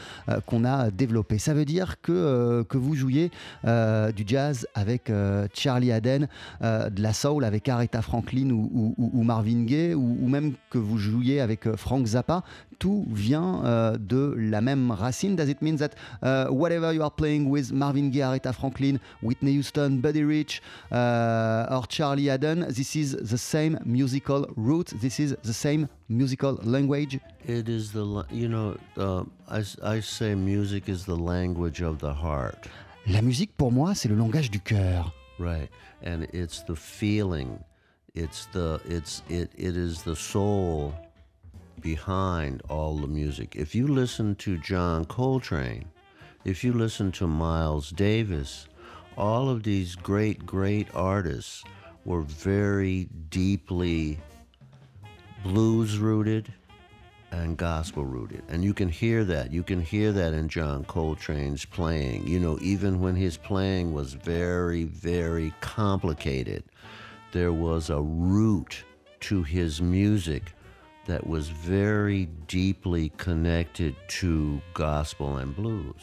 qu'on 0.46 0.64
a 0.64 0.90
développé. 0.90 1.38
Ça 1.38 1.55
veut 1.55 1.64
dire 1.64 2.01
que, 2.01 2.64
que 2.68 2.79
vous 2.79 2.94
jouiez 2.94 3.31
du 3.64 4.24
jazz 4.27 4.66
avec 4.74 5.12
Charlie 5.55 5.92
Haden, 5.92 6.29
euh, 6.62 6.90
de 6.90 7.03
la 7.03 7.12
soul 7.12 7.27
avec 7.44 7.68
Aretha 7.68 8.02
Franklin 8.02 8.50
ou, 8.50 8.68
ou- 8.72 8.94
ou- 8.98 9.10
ou 9.14 9.22
Marvin 9.22 9.64
Gaye, 9.64 9.94
ou, 9.94 10.16
ou 10.20 10.28
même 10.28 10.54
que 10.70 10.78
vous 10.78 10.98
jouiez 10.98 11.40
avec 11.40 11.66
euh, 11.66 11.76
Frank 11.76 12.06
Zappa. 12.06 12.42
Tout 12.78 13.06
vient 13.12 13.64
euh, 13.64 13.96
de 13.98 14.34
la 14.38 14.60
même 14.60 14.90
racine. 14.92 15.34
Does 15.36 15.48
it 15.50 15.60
mean 15.62 15.76
that 15.76 15.90
uh, 16.22 16.50
whatever 16.52 16.92
you 16.94 17.02
are 17.02 17.10
playing 17.10 17.48
with 17.48 17.72
Marvin 17.72 18.08
Gaye, 18.10 18.22
Aretha 18.22 18.52
Franklin, 18.52 18.98
Whitney 19.22 19.52
Houston, 19.52 19.98
Buddy 20.00 20.22
Rich, 20.24 20.62
uh, 20.92 21.66
or 21.70 21.86
Charlie 21.88 22.28
Haden, 22.30 22.66
this 22.68 22.94
is 22.94 23.16
the 23.16 23.36
same 23.36 23.78
musical 23.84 24.46
root, 24.56 24.94
this 25.00 25.18
is 25.18 25.36
the 25.42 25.52
same 25.52 25.88
musical 26.08 26.58
language? 26.64 27.18
It 27.46 27.68
is 27.68 27.90
the 27.92 28.24
you 28.30 28.48
know 28.48 28.76
uh, 28.96 29.24
I 29.50 29.62
I 29.82 30.00
say 30.00 30.34
music 30.36 30.88
is 30.88 31.04
the 31.04 31.16
language 31.16 31.82
of 31.82 31.98
the 31.98 32.12
heart, 32.14 32.68
La 33.10 33.22
musique, 33.22 33.50
pour 33.56 33.72
moi, 33.72 33.94
c'est 33.94 34.08
le 34.08 34.14
langage 34.14 34.50
du 34.50 34.60
cœur. 34.60 35.12
Right? 35.38 35.68
And 36.03 36.24
it's 36.33 36.62
the 36.62 36.77
feeling, 36.77 37.62
it's 38.14 38.46
the 38.46 38.81
it's 38.85 39.22
it 39.29 39.51
it 39.57 39.77
is 39.77 40.03
the 40.03 40.16
soul 40.16 40.94
behind 41.81 42.62
all 42.68 42.96
the 42.96 43.07
music. 43.07 43.55
If 43.57 43.74
you 43.74 43.87
listen 43.87 44.35
to 44.37 44.59
John 44.59 45.05
Coltrane, 45.05 45.88
if 46.44 46.64
you 46.64 46.72
listen 46.72 47.12
to 47.12 47.27
Miles 47.27 47.90
Davis, 47.90 48.68
all 49.16 49.48
of 49.48 49.62
these 49.62 49.94
great 49.94 50.44
great 50.44 50.88
artists 50.94 51.64
were 52.05 52.22
very 52.22 53.09
deeply 53.29 54.18
blues 55.42 55.98
rooted 55.98 56.53
and 57.30 57.56
gospel 57.56 58.04
rooted. 58.04 58.42
And 58.48 58.64
you 58.64 58.74
can 58.74 58.88
hear 58.88 59.24
that. 59.24 59.52
You 59.52 59.62
can 59.62 59.80
hear 59.80 60.12
that 60.12 60.32
in 60.32 60.48
John 60.48 60.84
Coltrane's 60.84 61.64
playing. 61.64 62.26
You 62.26 62.40
know, 62.40 62.58
even 62.60 63.00
when 63.00 63.16
his 63.16 63.36
playing 63.36 63.92
was 63.92 64.14
very, 64.14 64.84
very 64.84 65.52
complicated, 65.60 66.64
there 67.32 67.52
was 67.52 67.90
a 67.90 68.00
root 68.00 68.84
to 69.20 69.42
his 69.42 69.82
music 69.82 70.52
that 71.06 71.26
was 71.26 71.48
very 71.48 72.26
deeply 72.46 73.10
connected 73.16 73.96
to 74.08 74.60
gospel 74.74 75.38
and 75.38 75.54
blues. 75.56 76.02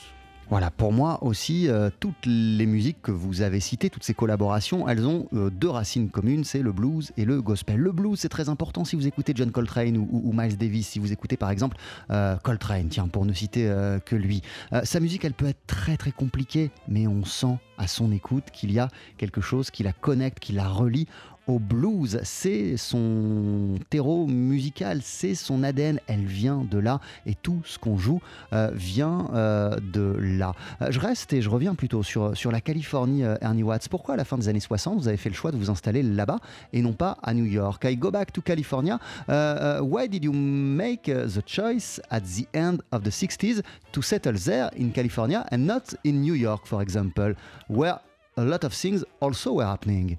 Voilà, 0.50 0.70
pour 0.70 0.94
moi 0.94 1.24
aussi, 1.24 1.68
euh, 1.68 1.90
toutes 2.00 2.26
les 2.26 2.68
musiques 2.68 3.02
que 3.02 3.12
vous 3.12 3.42
avez 3.42 3.60
citées, 3.60 3.90
toutes 3.90 4.04
ces 4.04 4.14
collaborations, 4.14 4.88
elles 4.88 5.06
ont 5.06 5.28
euh, 5.34 5.50
deux 5.50 5.70
racines 5.70 6.10
communes, 6.10 6.44
c'est 6.44 6.62
le 6.62 6.72
blues 6.72 7.12
et 7.18 7.26
le 7.26 7.42
gospel. 7.42 7.78
Le 7.78 7.92
blues, 7.92 8.20
c'est 8.20 8.30
très 8.30 8.48
important 8.48 8.86
si 8.86 8.96
vous 8.96 9.08
écoutez 9.08 9.34
John 9.36 9.52
Coltrane 9.52 9.98
ou, 9.98 10.32
Miles 10.34 10.58
Davis, 10.58 10.88
si 10.88 11.00
vous 11.00 11.12
écoutez 11.12 11.36
par 11.36 11.50
exemple 11.50 11.78
euh, 12.12 12.36
Coltrane, 12.38 12.90
tiens, 12.90 13.08
pour 13.08 13.26
ne 13.26 13.34
citer 13.34 13.66
que 14.06 14.16
lui. 14.16 14.42
Sa 14.84 15.00
musique, 15.00 15.26
elle 15.26 15.34
peut 15.34 15.48
être 15.48 15.66
très 15.66 15.98
très 15.98 16.12
compliquée, 16.12 16.72
mais 16.88 17.08
on 17.08 17.26
sent 17.26 17.58
à 17.78 17.88
son 17.88 18.12
écoute 18.12 18.46
qu'il 18.54 18.72
y 18.72 18.80
a 18.80 18.90
quelque 19.18 19.42
chose 19.42 19.72
qui 19.72 19.84
la 19.84 19.94
connecte, 19.94 20.40
qui 20.40 20.54
la 20.54 20.68
relie 20.68 21.08
au 21.48 21.60
blues. 21.60 22.20
C'est 22.24 22.78
son 22.78 23.76
terreau 23.90 24.28
musical, 24.28 25.00
c'est 25.04 25.36
son 25.36 25.64
ADN, 25.64 26.00
elle 26.08 26.26
vient 26.26 26.66
de 26.70 26.78
là 26.78 27.00
et 27.26 27.36
tout 27.36 27.62
ce 27.66 27.78
qu'on 27.78 27.98
joue 27.98 28.22
euh, 28.54 28.72
vient 28.74 29.30
euh, 29.34 29.78
de 29.80 30.16
là. 30.20 30.54
Euh, 30.82 30.92
je 30.92 31.00
reste 31.00 31.34
et 31.34 31.42
je 31.42 31.50
reviens 31.50 31.76
plutôt 31.76 32.04
sur, 32.04 32.36
sur 32.36 32.52
la 32.52 32.62
Californie, 32.62 33.24
euh, 33.24 33.36
Ernie 33.42 33.64
Watts. 33.64 33.90
Pourquoi 33.90 34.16
à 34.16 34.18
la 34.18 34.26
fin 34.26 34.38
des 34.38 34.48
années 34.48 34.60
60, 34.60 35.00
vous 35.00 35.08
avez 35.08 35.18
fait 35.18 35.30
le 35.30 35.36
choix 35.36 35.52
de 35.52 35.58
vous 35.58 35.70
installer 35.70 36.04
là-bas 36.04 36.40
et 36.74 36.82
non 36.82 36.94
pas 36.94 37.18
à 37.24 37.34
New 37.34 37.46
York? 37.46 37.84
I 37.86 37.96
go 37.96 38.12
back 38.12 38.32
to 38.34 38.42
California. 38.42 39.00
Uh, 39.28 39.80
why 39.82 40.08
did 40.08 40.24
you 40.24 40.34
make 40.34 41.08
uh, 41.08 41.28
the 41.28 41.42
choice 41.46 42.00
at 42.10 42.22
the 42.22 42.48
end 42.54 42.82
of 42.92 43.04
the 43.04 43.12
60s 43.12 43.62
to 43.92 44.02
settle 44.02 44.34
there 44.34 44.70
in 44.78 44.92
California 44.92 45.46
and 45.52 45.60
not 45.60 45.96
in 46.04 46.22
New 46.22 46.36
York, 46.36 46.66
for 46.66 46.82
example, 46.82 47.34
where 47.68 48.00
a 48.38 48.44
lot 48.44 48.64
of 48.64 48.74
things 48.74 49.04
also 49.20 49.54
were 49.54 49.66
happening? 49.66 50.18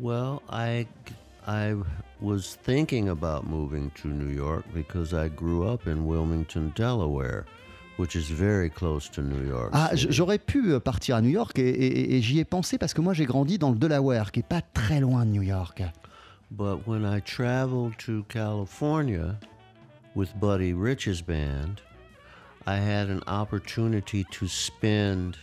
Well, 0.00 0.42
I 0.50 0.86
I 1.46 1.74
was 2.20 2.56
thinking 2.64 3.08
about 3.08 3.46
moving 3.46 3.90
to 4.02 4.08
New 4.08 4.32
York 4.34 4.64
because 4.74 5.12
I 5.12 5.28
grew 5.28 5.66
up 5.66 5.86
in 5.86 6.06
Wilmington, 6.06 6.72
Delaware, 6.76 7.44
which 7.96 8.16
is 8.16 8.30
very 8.30 8.70
close 8.70 9.08
to 9.10 9.22
New 9.22 9.44
York. 9.46 9.70
Ah, 9.72 9.90
j'aurais 9.94 10.38
pu 10.38 10.72
euh, 10.72 10.80
partir 10.80 11.16
à 11.16 11.20
New 11.20 11.30
York 11.30 11.58
et, 11.58 11.68
et- 11.68 12.16
et 12.16 12.22
j'y 12.22 12.38
ai 12.38 12.44
pensé 12.44 12.78
parce 12.78 12.94
que 12.94 13.00
moi 13.00 13.12
j'ai 13.12 13.26
grandi 13.26 13.58
dans 13.58 13.70
le 13.70 13.76
Delaware, 13.76 14.30
qui 14.32 14.40
est 14.40 14.48
pas 14.48 14.62
très 14.62 15.00
loin 15.00 15.24
de 15.26 15.30
New 15.32 15.42
York. 15.42 15.82
But 16.50 16.86
when 16.86 17.04
I 17.04 17.20
traveled 17.20 17.96
to 18.06 18.24
California 18.28 19.38
with 20.14 20.34
Buddy 20.38 20.72
Rich's 20.74 21.22
band, 21.22 21.80
I 22.66 22.76
had 22.76 23.08
an 23.10 23.20
opportunity 23.26 24.24
to 24.38 24.46
spend 24.46 25.36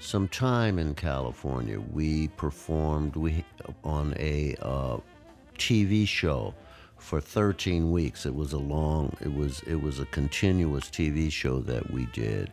some 0.00 0.28
time 0.28 0.78
in 0.78 0.94
California. 0.94 1.80
We 1.80 2.28
performed 2.28 3.16
we 3.16 3.44
on 3.84 4.14
a 4.18 4.54
uh, 4.60 4.98
TV 5.58 6.06
show 6.06 6.54
for 6.96 7.20
13 7.20 7.90
weeks. 7.90 8.26
It 8.26 8.34
was 8.34 8.52
a 8.52 8.58
long. 8.58 9.16
It 9.20 9.32
was 9.32 9.60
it 9.66 9.80
was 9.80 10.00
a 10.00 10.06
continuous 10.06 10.84
TV 10.84 11.30
show 11.30 11.60
that 11.60 11.90
we 11.90 12.06
did, 12.06 12.52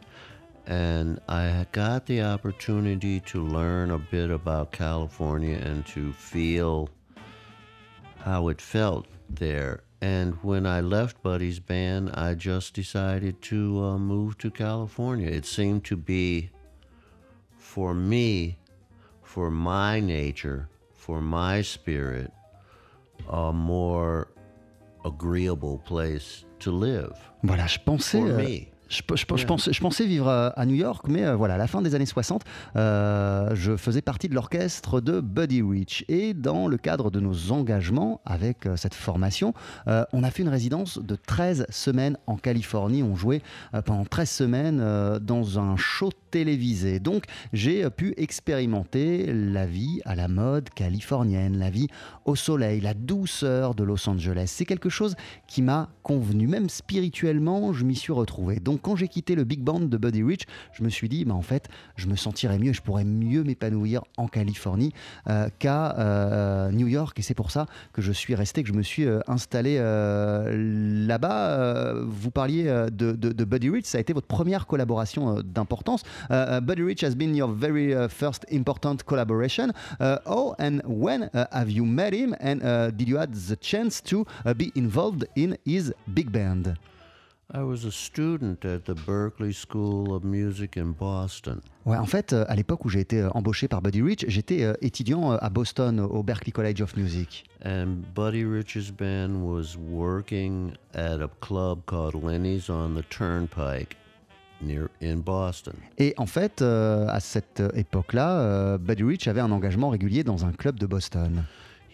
and 0.66 1.20
I 1.28 1.66
got 1.72 2.06
the 2.06 2.22
opportunity 2.22 3.20
to 3.22 3.44
learn 3.44 3.92
a 3.92 4.00
bit 4.00 4.32
about 4.32 4.72
California 4.72 5.58
and 5.58 5.86
to 5.88 6.14
feel 6.14 6.90
how 8.18 8.48
it 8.48 8.60
felt 8.60 9.08
there. 9.30 9.84
And 10.02 10.36
when 10.44 10.66
I 10.66 10.82
left 10.82 11.24
Buddy's 11.24 11.60
band, 11.60 12.12
I 12.12 12.36
just 12.36 12.74
decided 12.74 13.42
to 13.44 13.84
uh, 13.84 13.98
move 13.98 14.38
to 14.40 14.52
California. 14.52 15.30
It 15.30 15.46
seemed 15.46 15.84
to 15.86 15.96
be, 15.96 16.50
for 17.76 17.94
me, 17.94 18.56
for 19.22 19.52
my 19.52 20.00
nature, 20.00 20.68
for 20.94 21.20
my 21.22 21.62
spirit, 21.62 22.32
a 23.30 23.52
more 23.52 24.28
agreeable 25.04 25.80
place 25.86 26.46
to 26.60 26.72
live. 26.72 27.12
Voilà, 27.44 27.68
je 27.68 27.80
pensais. 27.86 28.20
For 28.22 28.30
me. 28.30 28.68
Je, 28.88 29.02
je- 29.16 29.36
je 29.36 29.46
pensais, 29.48 29.74
je 29.74 29.82
pensais 29.82 30.06
vivre 30.06 30.30
à 30.56 30.64
New 30.68 30.76
York, 30.76 31.08
mais 31.10 31.26
euh, 31.26 31.36
voilà, 31.36 31.56
à 31.56 31.58
la 31.58 31.66
fin 31.66 31.82
des 31.82 31.96
années 31.96 32.06
60, 32.06 32.44
euh, 32.76 33.50
je 33.56 33.76
faisais 33.78 34.04
partie 34.04 34.30
de 34.30 34.36
l'orchestre 34.36 35.02
de 35.02 35.22
Buddy 35.22 35.64
Rich. 35.64 36.06
Et 36.08 36.36
dans 36.36 36.68
le 36.68 36.78
cadre 36.78 37.10
de 37.10 37.20
nos 37.20 37.52
engagements 37.52 38.22
avec 38.26 38.68
euh, 38.68 38.76
cette 38.78 38.94
formation, 38.94 39.56
euh, 39.88 40.06
on 40.14 40.22
a 40.24 40.30
fait 40.30 40.44
une 40.44 40.50
résidence 40.50 41.00
de 41.00 41.16
13 41.16 41.66
semaines 41.72 42.16
en 42.28 42.38
Californie. 42.38 43.02
On 43.02 43.16
jouait 43.16 43.42
pendant 43.86 44.06
13 44.06 44.30
semaines 44.30 44.80
euh, 44.80 45.18
dans 45.18 45.58
un 45.58 45.76
show 45.78 46.12
Donc 47.00 47.24
j'ai 47.54 47.86
euh, 47.86 47.90
pu 47.90 48.14
expérimenter 48.18 49.32
la 49.34 49.66
vie 49.66 50.02
à 50.04 50.16
la 50.16 50.28
mode 50.28 50.70
californienne, 50.70 51.58
la 51.58 51.70
vie 51.70 51.88
au 52.26 52.36
soleil, 52.36 52.82
la 52.82 52.94
douceur 52.94 53.74
de 53.74 53.84
Los 53.84 54.10
Angeles. 54.10 54.46
C'est 54.48 54.66
quelque 54.66 54.90
chose 54.90 55.16
qui 55.48 55.62
m'a 55.62 55.90
convenu, 56.04 56.48
même 56.48 56.70
spirituellement, 56.70 57.72
je 57.72 57.86
m'y 57.86 57.96
suis 57.96 58.12
retrouvé. 58.12 58.60
Donc 58.60 58.82
quand 58.82 58.96
j'ai 58.96 59.08
quitté 59.08 59.36
le 59.36 59.46
big 59.46 59.62
band 59.62 59.80
de 59.80 59.98
Buddy 59.98 60.24
Rich, 60.24 60.42
je 60.74 60.84
me 60.84 60.90
suis 60.90 61.08
dit, 61.08 61.24
bah, 61.24 61.34
en 61.34 61.42
fait, 61.42 61.70
je 61.96 62.08
me 62.08 62.16
sentirais 62.16 62.60
mieux, 62.60 62.74
je 62.74 62.82
pourrais 62.82 63.06
mieux 63.06 63.44
m'épanouir 63.44 64.04
en 64.18 64.28
Californie 64.28 64.92
euh, 65.30 65.48
qu'à 65.60 65.98
euh, 65.98 66.72
New 66.72 66.88
York. 66.88 67.18
Et 67.18 67.22
c'est 67.22 67.34
pour 67.34 67.52
ça 67.52 67.66
que 67.94 68.02
je 68.02 68.12
suis 68.12 68.36
resté, 68.36 68.62
que 68.62 68.70
je 68.70 68.74
me 68.74 68.84
suis 68.84 69.06
installé 69.28 69.78
là-bas. 69.78 71.94
Vous 72.06 72.32
parliez 72.32 72.66
de, 72.92 73.14
de- 73.14 73.46
Buddy 73.46 73.70
Rich, 73.70 73.86
ça 73.86 74.00
a 74.00 74.02
été 74.02 74.14
votre 74.14 74.28
première 74.28 74.68
collaboration 74.68 75.42
d'importance. 75.42 76.04
Uh, 76.30 76.34
uh, 76.34 76.60
Buddy 76.62 76.82
Rich 76.82 77.02
has 77.02 77.16
been 77.16 77.36
your 77.36 77.48
very 77.50 77.96
uh, 77.96 78.08
first 78.08 78.46
important 78.50 79.06
collaboration. 79.06 79.74
Uh, 80.00 80.20
oh, 80.26 80.56
and 80.60 80.82
when 80.86 81.24
uh, 81.24 81.48
have 81.52 81.70
you 81.70 81.86
met 81.86 82.14
him? 82.14 82.36
And 82.40 82.64
uh, 82.64 82.92
did 82.92 83.08
you 83.08 83.18
have 83.18 83.48
the 83.48 83.56
chance 83.56 84.02
to 84.02 84.26
be 84.58 84.72
involved 84.76 85.26
in 85.36 85.58
his 85.66 85.94
big 86.14 86.32
band? 86.32 86.78
I 87.54 87.62
was 87.62 87.86
a 87.86 87.92
student 87.92 88.66
at 88.66 88.86
the 88.86 88.96
Berklee 88.96 89.54
School 89.54 90.16
of 90.16 90.24
Music 90.24 90.78
in 90.78 90.94
Boston. 90.94 91.62
Ouais, 91.86 91.96
en 91.96 92.08
fait, 92.08 92.34
euh, 92.34 92.44
à 92.48 92.56
l'époque 92.56 92.86
où 92.86 92.90
j'ai 92.90 93.02
été 93.02 93.22
euh, 93.22 93.30
embauché 93.36 93.68
par 93.68 93.84
Buddy 93.84 94.02
Rich, 94.02 94.26
j'étais 94.28 94.64
euh, 94.64 94.74
étudiant 94.82 95.32
à 95.32 95.50
Boston 95.50 96.00
au 96.00 96.24
Berklee 96.24 96.52
College 96.52 96.82
of 96.82 96.98
Music. 96.98 97.46
And 97.64 98.02
Buddy 98.16 98.46
Rich's 98.46 98.90
band 98.90 99.44
was 99.44 99.78
working 99.78 100.74
at 100.96 101.22
a 101.22 101.30
club 101.40 101.86
called 101.86 102.16
Lenny's 102.16 102.68
on 102.70 102.96
the 102.96 103.04
Turnpike 103.10 103.96
near 104.62 104.90
in 105.02 105.18
Boston. 105.18 105.76
Et 105.98 106.14
en 106.18 106.26
fait, 106.26 106.62
euh, 106.62 107.08
à 107.10 107.20
cette 107.20 107.62
époque-là, 107.74 108.40
euh, 108.40 108.78
Buddy 108.78 109.04
Rich 109.04 109.28
avait 109.28 109.42
un 109.42 109.52
engagement 109.52 109.90
régulier 109.90 110.24
dans 110.24 110.46
un 110.46 110.52
club 110.52 110.80
de 110.80 110.86
Boston. 110.86 111.44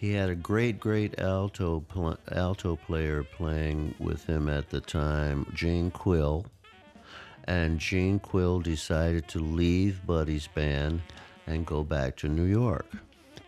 He 0.00 0.16
had 0.16 0.30
a 0.30 0.34
great, 0.34 0.80
great 0.80 1.18
alto 1.20 1.80
pl- 1.80 2.16
alto 2.30 2.76
player 2.88 3.22
playing 3.38 3.94
with 4.00 4.28
him 4.28 4.48
at 4.48 4.64
the 4.70 4.80
time, 4.80 5.44
Gene 5.54 5.90
Quill. 5.92 6.44
And 7.46 7.78
Gene 7.78 8.18
Quill 8.18 8.60
decided 8.60 9.26
to 9.28 9.38
leave 9.38 10.00
Buddy's 10.06 10.48
band 10.48 11.00
and 11.46 11.64
go 11.64 11.84
back 11.84 12.16
to 12.16 12.28
New 12.28 12.44
York. 12.44 12.86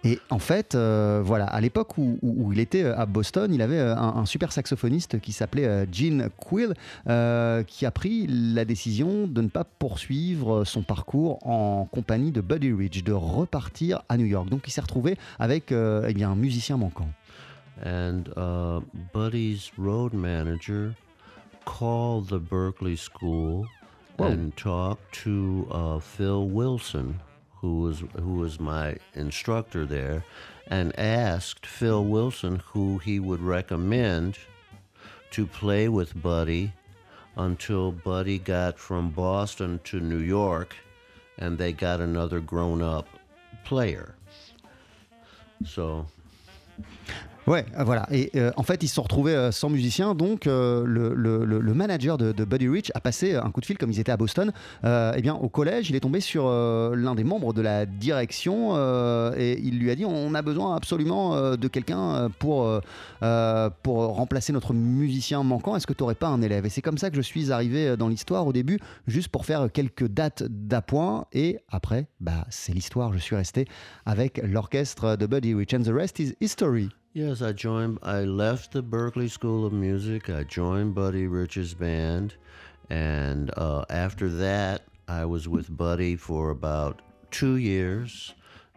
Et 0.07 0.19
en 0.29 0.39
fait, 0.39 0.75
euh, 0.75 1.23
voilà, 1.25 1.47
à 1.47 1.61
l'époque 1.63 1.97
où, 1.97 2.19
où- 2.21 2.45
où 2.49 2.53
il 2.53 2.61
était 2.61 2.83
euh, 2.85 2.99
à 2.99 3.07
Boston, 3.07 3.53
il 3.55 3.63
avait 3.63 3.79
euh, 3.79 3.97
un, 3.97 4.17
un 4.17 4.27
super 4.27 4.53
saxophoniste 4.53 5.19
qui 5.19 5.33
s'appelait 5.33 5.87
Gene 5.91 6.29
Quill, 6.37 6.75
euh, 7.09 7.63
qui 7.63 7.87
a 7.87 7.91
pris 7.91 8.27
la 8.29 8.67
décision 8.67 9.27
de 9.27 9.41
ne 9.41 9.49
pas 9.49 9.65
poursuivre 9.65 10.65
son 10.65 10.83
parcours 10.83 11.39
en 11.47 11.87
compagnie 11.91 12.33
de 12.33 12.43
Buddy 12.43 12.73
Rich, 12.73 13.03
de 13.03 13.13
repartir 13.13 14.03
à 14.11 14.19
New 14.19 14.27
York. 14.27 14.51
Donc 14.51 14.65
il 14.67 14.71
s'est 14.71 14.83
retrouvé 14.83 15.17
avec 15.39 15.73
euh, 15.73 16.07
eh 16.07 16.13
bien, 16.13 16.31
un 16.31 16.37
musicien 16.37 16.77
manquant. 16.77 17.09
And 17.85 18.25
uh, 18.37 18.81
Buddy's 19.15 19.73
road 19.79 20.13
manager 20.13 20.93
called 21.65 22.29
the 22.29 22.39
Berkeley 22.39 22.97
School 22.97 23.65
and 24.19 24.51
talked 24.57 25.25
to 25.25 25.67
uh, 25.73 25.99
Phil 25.99 26.47
Wilson, 26.47 27.15
who 27.65 27.81
was 27.81 28.03
who 28.21 28.35
was 28.35 28.61
my 28.61 28.95
instructor 29.15 29.87
there, 29.87 30.23
and 30.67 30.99
asked 30.99 31.65
Phil 31.65 32.05
Wilson 32.05 32.61
who 32.73 32.99
he 32.99 33.19
would 33.19 33.41
recommend 33.41 34.37
to 35.31 35.47
play 35.47 35.89
with 35.89 36.21
Buddy 36.21 36.75
until 37.37 37.91
Buddy 37.91 38.39
got 38.39 38.79
from 38.79 39.09
Boston 39.09 39.81
to 39.85 39.99
New 39.99 40.19
York, 40.19 40.77
and 41.39 41.57
they 41.57 41.73
got 41.73 42.03
another 42.03 42.39
grown-up 42.39 43.09
player. 43.65 44.15
So 45.65 46.07
Ouais, 47.47 47.67
euh, 47.79 47.85
voilà. 47.85 48.07
Et 48.11 48.31
euh, 48.37 48.53
en 48.57 48.63
fait, 48.63 48.83
ils 48.83 48.89
se 48.89 48.95
sont 48.95 49.03
retrouvés 49.03 49.35
euh, 49.35 49.53
sans 49.53 49.69
musicien. 49.69 50.15
Donc, 50.15 50.47
le, 50.47 51.73
manager 51.75 52.17
de, 52.17 52.33
de 52.33 52.45
Buddy 52.45 52.69
Rich 52.69 52.93
a 52.95 53.01
passé 53.01 53.35
un 53.35 53.51
coup 53.51 53.61
de 53.61 53.67
fil, 53.67 53.77
comme 53.77 53.91
ils 53.91 54.01
étaient 54.01 54.13
à 54.13 54.17
Boston. 54.17 54.53
Eh 54.85 55.21
bien, 55.21 55.35
au 55.35 55.49
collège, 55.49 55.91
il 55.91 55.97
est 55.97 56.01
tombé 56.01 56.21
sur 56.21 56.49
l'un 56.49 57.15
des 57.15 57.25
membres 57.25 57.53
de 57.53 57.61
la 57.61 57.87
direction 57.87 58.77
et 59.37 59.61
il 59.63 59.79
lui 59.79 59.91
a 59.91 59.95
dit 59.95 60.05
on 60.05 60.35
a 60.35 60.43
besoin 60.43 60.77
absolument 60.77 61.57
de 61.57 61.69
quelqu'un 61.69 62.31
pour, 62.39 62.81
pour 63.83 63.97
remplacer 63.97 64.53
notre 64.53 64.73
musicien 64.73 65.43
manquant. 65.43 65.77
Est-ce 65.77 65.87
que 65.87 65.93
tu 65.93 66.03
n'aurais 66.03 66.15
pas 66.15 66.29
un 66.29 66.43
élève? 66.43 66.65
Et 66.67 66.69
c'est 66.69 66.83
comme 66.83 66.99
ça 66.99 67.11
que 67.11 67.17
je 67.17 67.23
suis 67.23 67.51
arrivé 67.51 67.97
dans 67.97 68.09
l'histoire 68.09 68.47
au 68.47 68.53
début, 68.53 68.79
juste 69.07 69.29
pour 69.29 69.45
faire 69.45 69.69
quelques 69.73 70.07
dates 70.07 70.45
d'appoint. 70.45 71.27
Et 71.33 71.59
après, 71.69 72.07
bah, 72.21 72.47
c'est 72.51 72.73
l'histoire. 72.73 73.13
Je 73.13 73.19
suis 73.19 73.37
resté 73.37 73.67
avec 74.07 74.41
l'orchestre 74.45 75.17
de 75.17 75.27
Buddy 75.27 75.55
Rich. 75.55 75.75
And 75.75 75.83
the 75.83 75.93
rest 75.93 76.21
is 76.21 76.35
history. 76.41 76.91
Yes, 77.17 77.43
I 77.43 77.53
joined. 77.53 78.01
I 78.03 78.23
left 78.25 78.73
the 78.73 78.83
Berkeley 78.83 79.29
School 79.29 79.65
of 79.65 79.73
Music. 79.73 80.29
I 80.29 80.43
joined 80.43 80.97
Buddy 80.97 81.29
Rich's 81.29 81.73
band, 81.73 82.35
and 82.91 83.53
uh, 83.57 83.85
after 83.89 84.29
that, 84.29 84.83
I 85.07 85.25
was 85.25 85.47
with 85.47 85.77
Buddy 85.77 86.17
for 86.17 86.51
about 86.51 87.03
two 87.31 87.55
years. 87.55 88.35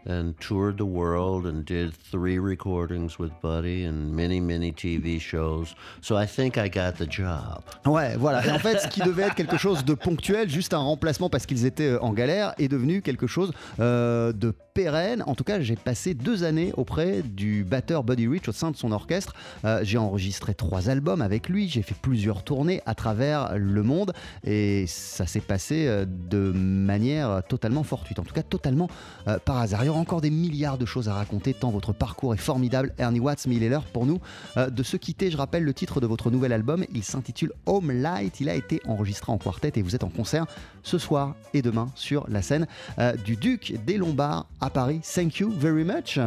Then 0.08 0.36
toured 0.40 0.78
the 0.78 0.86
world 0.86 1.46
and 1.46 1.66
did 1.66 1.94
three 1.94 2.40
recordings 2.40 3.20
with 3.20 3.32
Buddy 3.42 3.84
and 3.84 4.16
many, 4.16 4.40
many 4.40 4.72
TV 4.72 5.20
shows. 5.20 5.76
So 6.00 6.16
I 6.16 6.26
think 6.26 6.58
I 6.58 6.70
got 6.70 6.94
the 6.98 7.10
job. 7.10 7.62
Ouais, 7.86 8.16
voilà. 8.16 8.46
Et 8.48 8.52
en 8.52 8.60
fait, 8.60 8.80
ce 8.80 8.88
qui 8.88 9.02
devait 9.02 9.24
être 9.24 9.36
quelque 9.36 9.58
chose 9.58 9.84
de 9.84 9.94
ponctuel, 9.94 10.50
juste 10.50 10.74
un 10.74 10.78
remplacement 10.78 11.30
parce 11.30 11.46
qu'ils 11.46 11.66
étaient 11.66 11.90
euh, 11.90 12.02
en 12.02 12.14
galère, 12.14 12.54
est 12.58 12.70
devenu 12.70 13.02
quelque 13.02 13.28
chose 13.28 13.52
euh, 13.82 14.32
de 14.32 14.54
pérenne. 14.78 15.24
En 15.26 15.34
tout 15.34 15.44
cas, 15.44 15.60
j'ai 15.60 15.76
passé 15.76 16.14
deux 16.14 16.44
années 16.44 16.72
auprès 16.78 17.24
du 17.24 17.64
batteur 17.64 18.04
Buddy 18.04 18.28
Rich 18.28 18.48
au 18.48 18.52
sein 18.52 18.70
de 18.70 18.78
son 18.78 18.92
orchestre. 18.92 19.34
Euh, 19.66 19.80
j'ai 19.82 19.98
enregistré 19.98 20.54
trois 20.54 20.88
albums 20.88 21.24
avec 21.24 21.50
lui. 21.50 21.68
J'ai 21.68 21.82
fait 21.82 21.96
plusieurs 22.00 22.44
tournées 22.44 22.82
à 22.86 22.94
travers 22.94 23.58
le 23.58 23.82
monde 23.82 24.14
et 24.44 24.86
ça 24.88 25.26
s'est 25.26 25.42
passé 25.42 25.88
euh, 25.88 26.06
de 26.08 26.52
manière 26.52 27.42
totalement 27.50 27.82
fortuite. 27.82 28.20
En 28.20 28.24
tout 28.24 28.36
cas, 28.36 28.44
totalement 28.44 28.88
euh, 29.28 29.40
par 29.44 29.58
hasard. 29.58 29.84
Encore 29.98 30.22
des 30.22 30.30
milliards 30.30 30.78
de 30.78 30.86
choses 30.86 31.10
à 31.10 31.16
raconter 31.16 31.56
tant 31.56 31.72
votre 31.72 31.92
parcours 31.92 32.36
est 32.36 32.38
formidable, 32.38 32.94
Ernie 33.00 33.20
Watts, 33.20 33.48
mais 33.48 33.56
il 33.56 33.64
est 33.64 33.70
l'heure 33.70 33.86
pour 33.86 34.06
nous 34.06 34.22
euh, 34.56 34.70
de 34.70 34.84
se 34.84 34.96
quitter. 34.96 35.32
Je 35.32 35.38
rappelle 35.38 35.64
le 35.64 35.74
titre 35.74 36.00
de 36.00 36.06
votre 36.06 36.30
nouvel 36.30 36.54
album. 36.54 36.86
Il 36.94 37.04
s'intitule 37.04 37.52
Home 37.66 37.92
Light. 37.92 38.40
Il 38.40 38.48
a 38.48 38.54
été 38.54 38.80
enregistré 38.86 39.32
en 39.32 39.40
quartet 39.40 39.74
et 39.76 39.82
vous 39.82 39.96
êtes 39.96 40.04
en 40.04 40.10
concert 40.10 40.46
ce 40.84 41.00
soir 41.00 41.36
et 41.56 41.64
demain 41.64 41.90
sur 41.96 42.30
la 42.30 42.44
scène 42.44 42.68
euh, 43.00 43.16
du 43.16 43.38
Duc 43.38 43.74
des 43.88 43.98
Lombards 43.98 44.46
à 44.62 44.70
Paris. 44.70 45.02
Thank 45.16 45.40
you 45.40 45.50
very 45.50 45.84
much. 45.84 46.20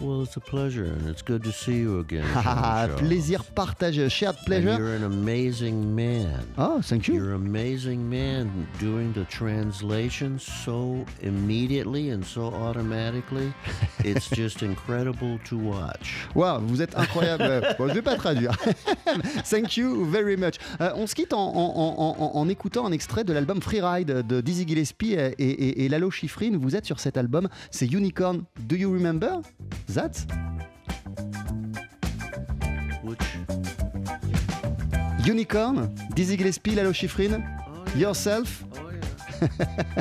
Well, 0.00 0.22
it's 0.22 0.34
a 0.36 0.40
pleasure, 0.40 0.84
and 0.86 1.06
it's 1.10 1.20
good 1.20 1.44
to 1.44 1.52
see 1.52 1.76
you 1.76 1.98
again. 2.00 2.24
Ah, 2.34 2.86
Jean-Charles. 2.86 3.00
plaisir 3.02 3.44
partagé, 3.54 4.08
shared 4.08 4.36
And 4.36 4.46
pleasure. 4.46 4.76
you're 4.78 4.94
an 4.94 5.04
amazing 5.04 5.94
man. 5.94 6.40
Oh, 6.56 6.80
thank 6.80 7.06
you. 7.06 7.14
You're 7.16 7.34
an 7.34 7.46
amazing 7.46 8.08
man 8.08 8.50
doing 8.78 9.12
the 9.12 9.26
translation 9.26 10.38
so 10.38 11.04
immediately 11.20 12.10
and 12.12 12.24
so 12.24 12.44
automatically. 12.46 13.52
It's 14.04 14.30
just 14.30 14.62
incredible 14.62 15.38
to 15.50 15.58
watch. 15.58 16.26
Wow, 16.34 16.60
vous 16.60 16.80
êtes 16.80 16.96
incroyable. 16.96 17.60
bon, 17.78 17.88
je 17.88 17.92
vais 17.94 18.02
pas 18.02 18.16
traduire. 18.16 18.56
Thank 19.50 19.76
you 19.76 20.06
very 20.06 20.36
much. 20.38 20.54
Euh, 20.80 20.92
on 20.96 21.06
se 21.06 21.14
quitte 21.14 21.34
en, 21.34 21.46
en- 21.46 21.74
en- 21.76 22.16
en- 22.18 22.36
en 22.40 22.48
écoutant 22.48 22.86
un 22.86 22.92
extrait 22.92 23.24
de 23.24 23.34
l'album 23.34 23.60
Freeride 23.60 24.26
de 24.26 24.40
Dizzy 24.40 24.66
Gillespie 24.66 25.12
et, 25.12 25.34
et- 25.38 25.84
et 25.84 25.88
Lalo 25.90 26.10
Schifrin. 26.10 26.56
Vous 26.58 26.74
êtes 26.74 26.86
sur 26.86 26.98
cet 27.00 27.18
album, 27.18 27.48
c'est 27.70 27.86
Unicorn. 27.92 28.44
Do 28.60 28.76
you 28.76 28.90
remember? 28.90 29.40
That 29.94 30.24
Unicorn, 35.24 35.94
Dizzy 36.14 36.36
Gillespie, 36.36 36.74
Lalo 36.74 36.92
Schifrin, 36.92 37.44
Yourself. 37.96 38.64
oh 38.74 38.90
yeah. 38.90 39.92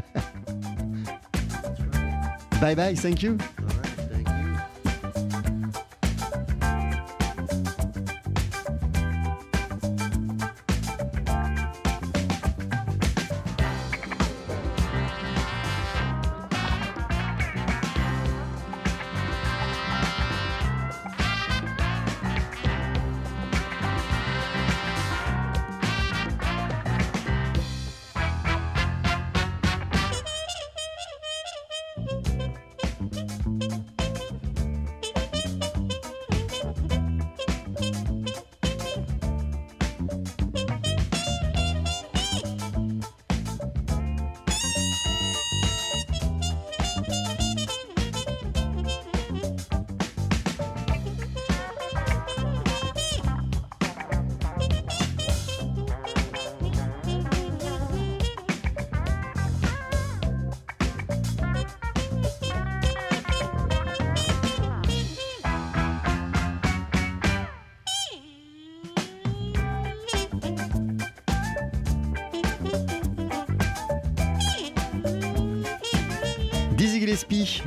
Bye 2.61 2.75
bye, 2.75 2.95
thank 2.95 3.23
you. 3.23 3.37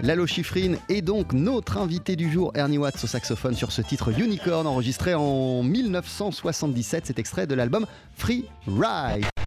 Lalo 0.02 0.26
Schifrin 0.26 0.74
et 0.88 1.02
donc 1.02 1.32
notre 1.32 1.78
invité 1.78 2.16
du 2.16 2.30
jour, 2.30 2.52
Ernie 2.54 2.78
Watts 2.78 3.02
au 3.04 3.06
saxophone 3.06 3.54
sur 3.54 3.72
ce 3.72 3.80
titre 3.82 4.12
Unicorn 4.18 4.66
enregistré 4.66 5.14
en 5.14 5.62
1977. 5.62 7.06
Cet 7.06 7.18
extrait 7.18 7.46
de 7.46 7.54
l'album 7.54 7.86
Free 8.16 8.44
Ride. 8.66 9.41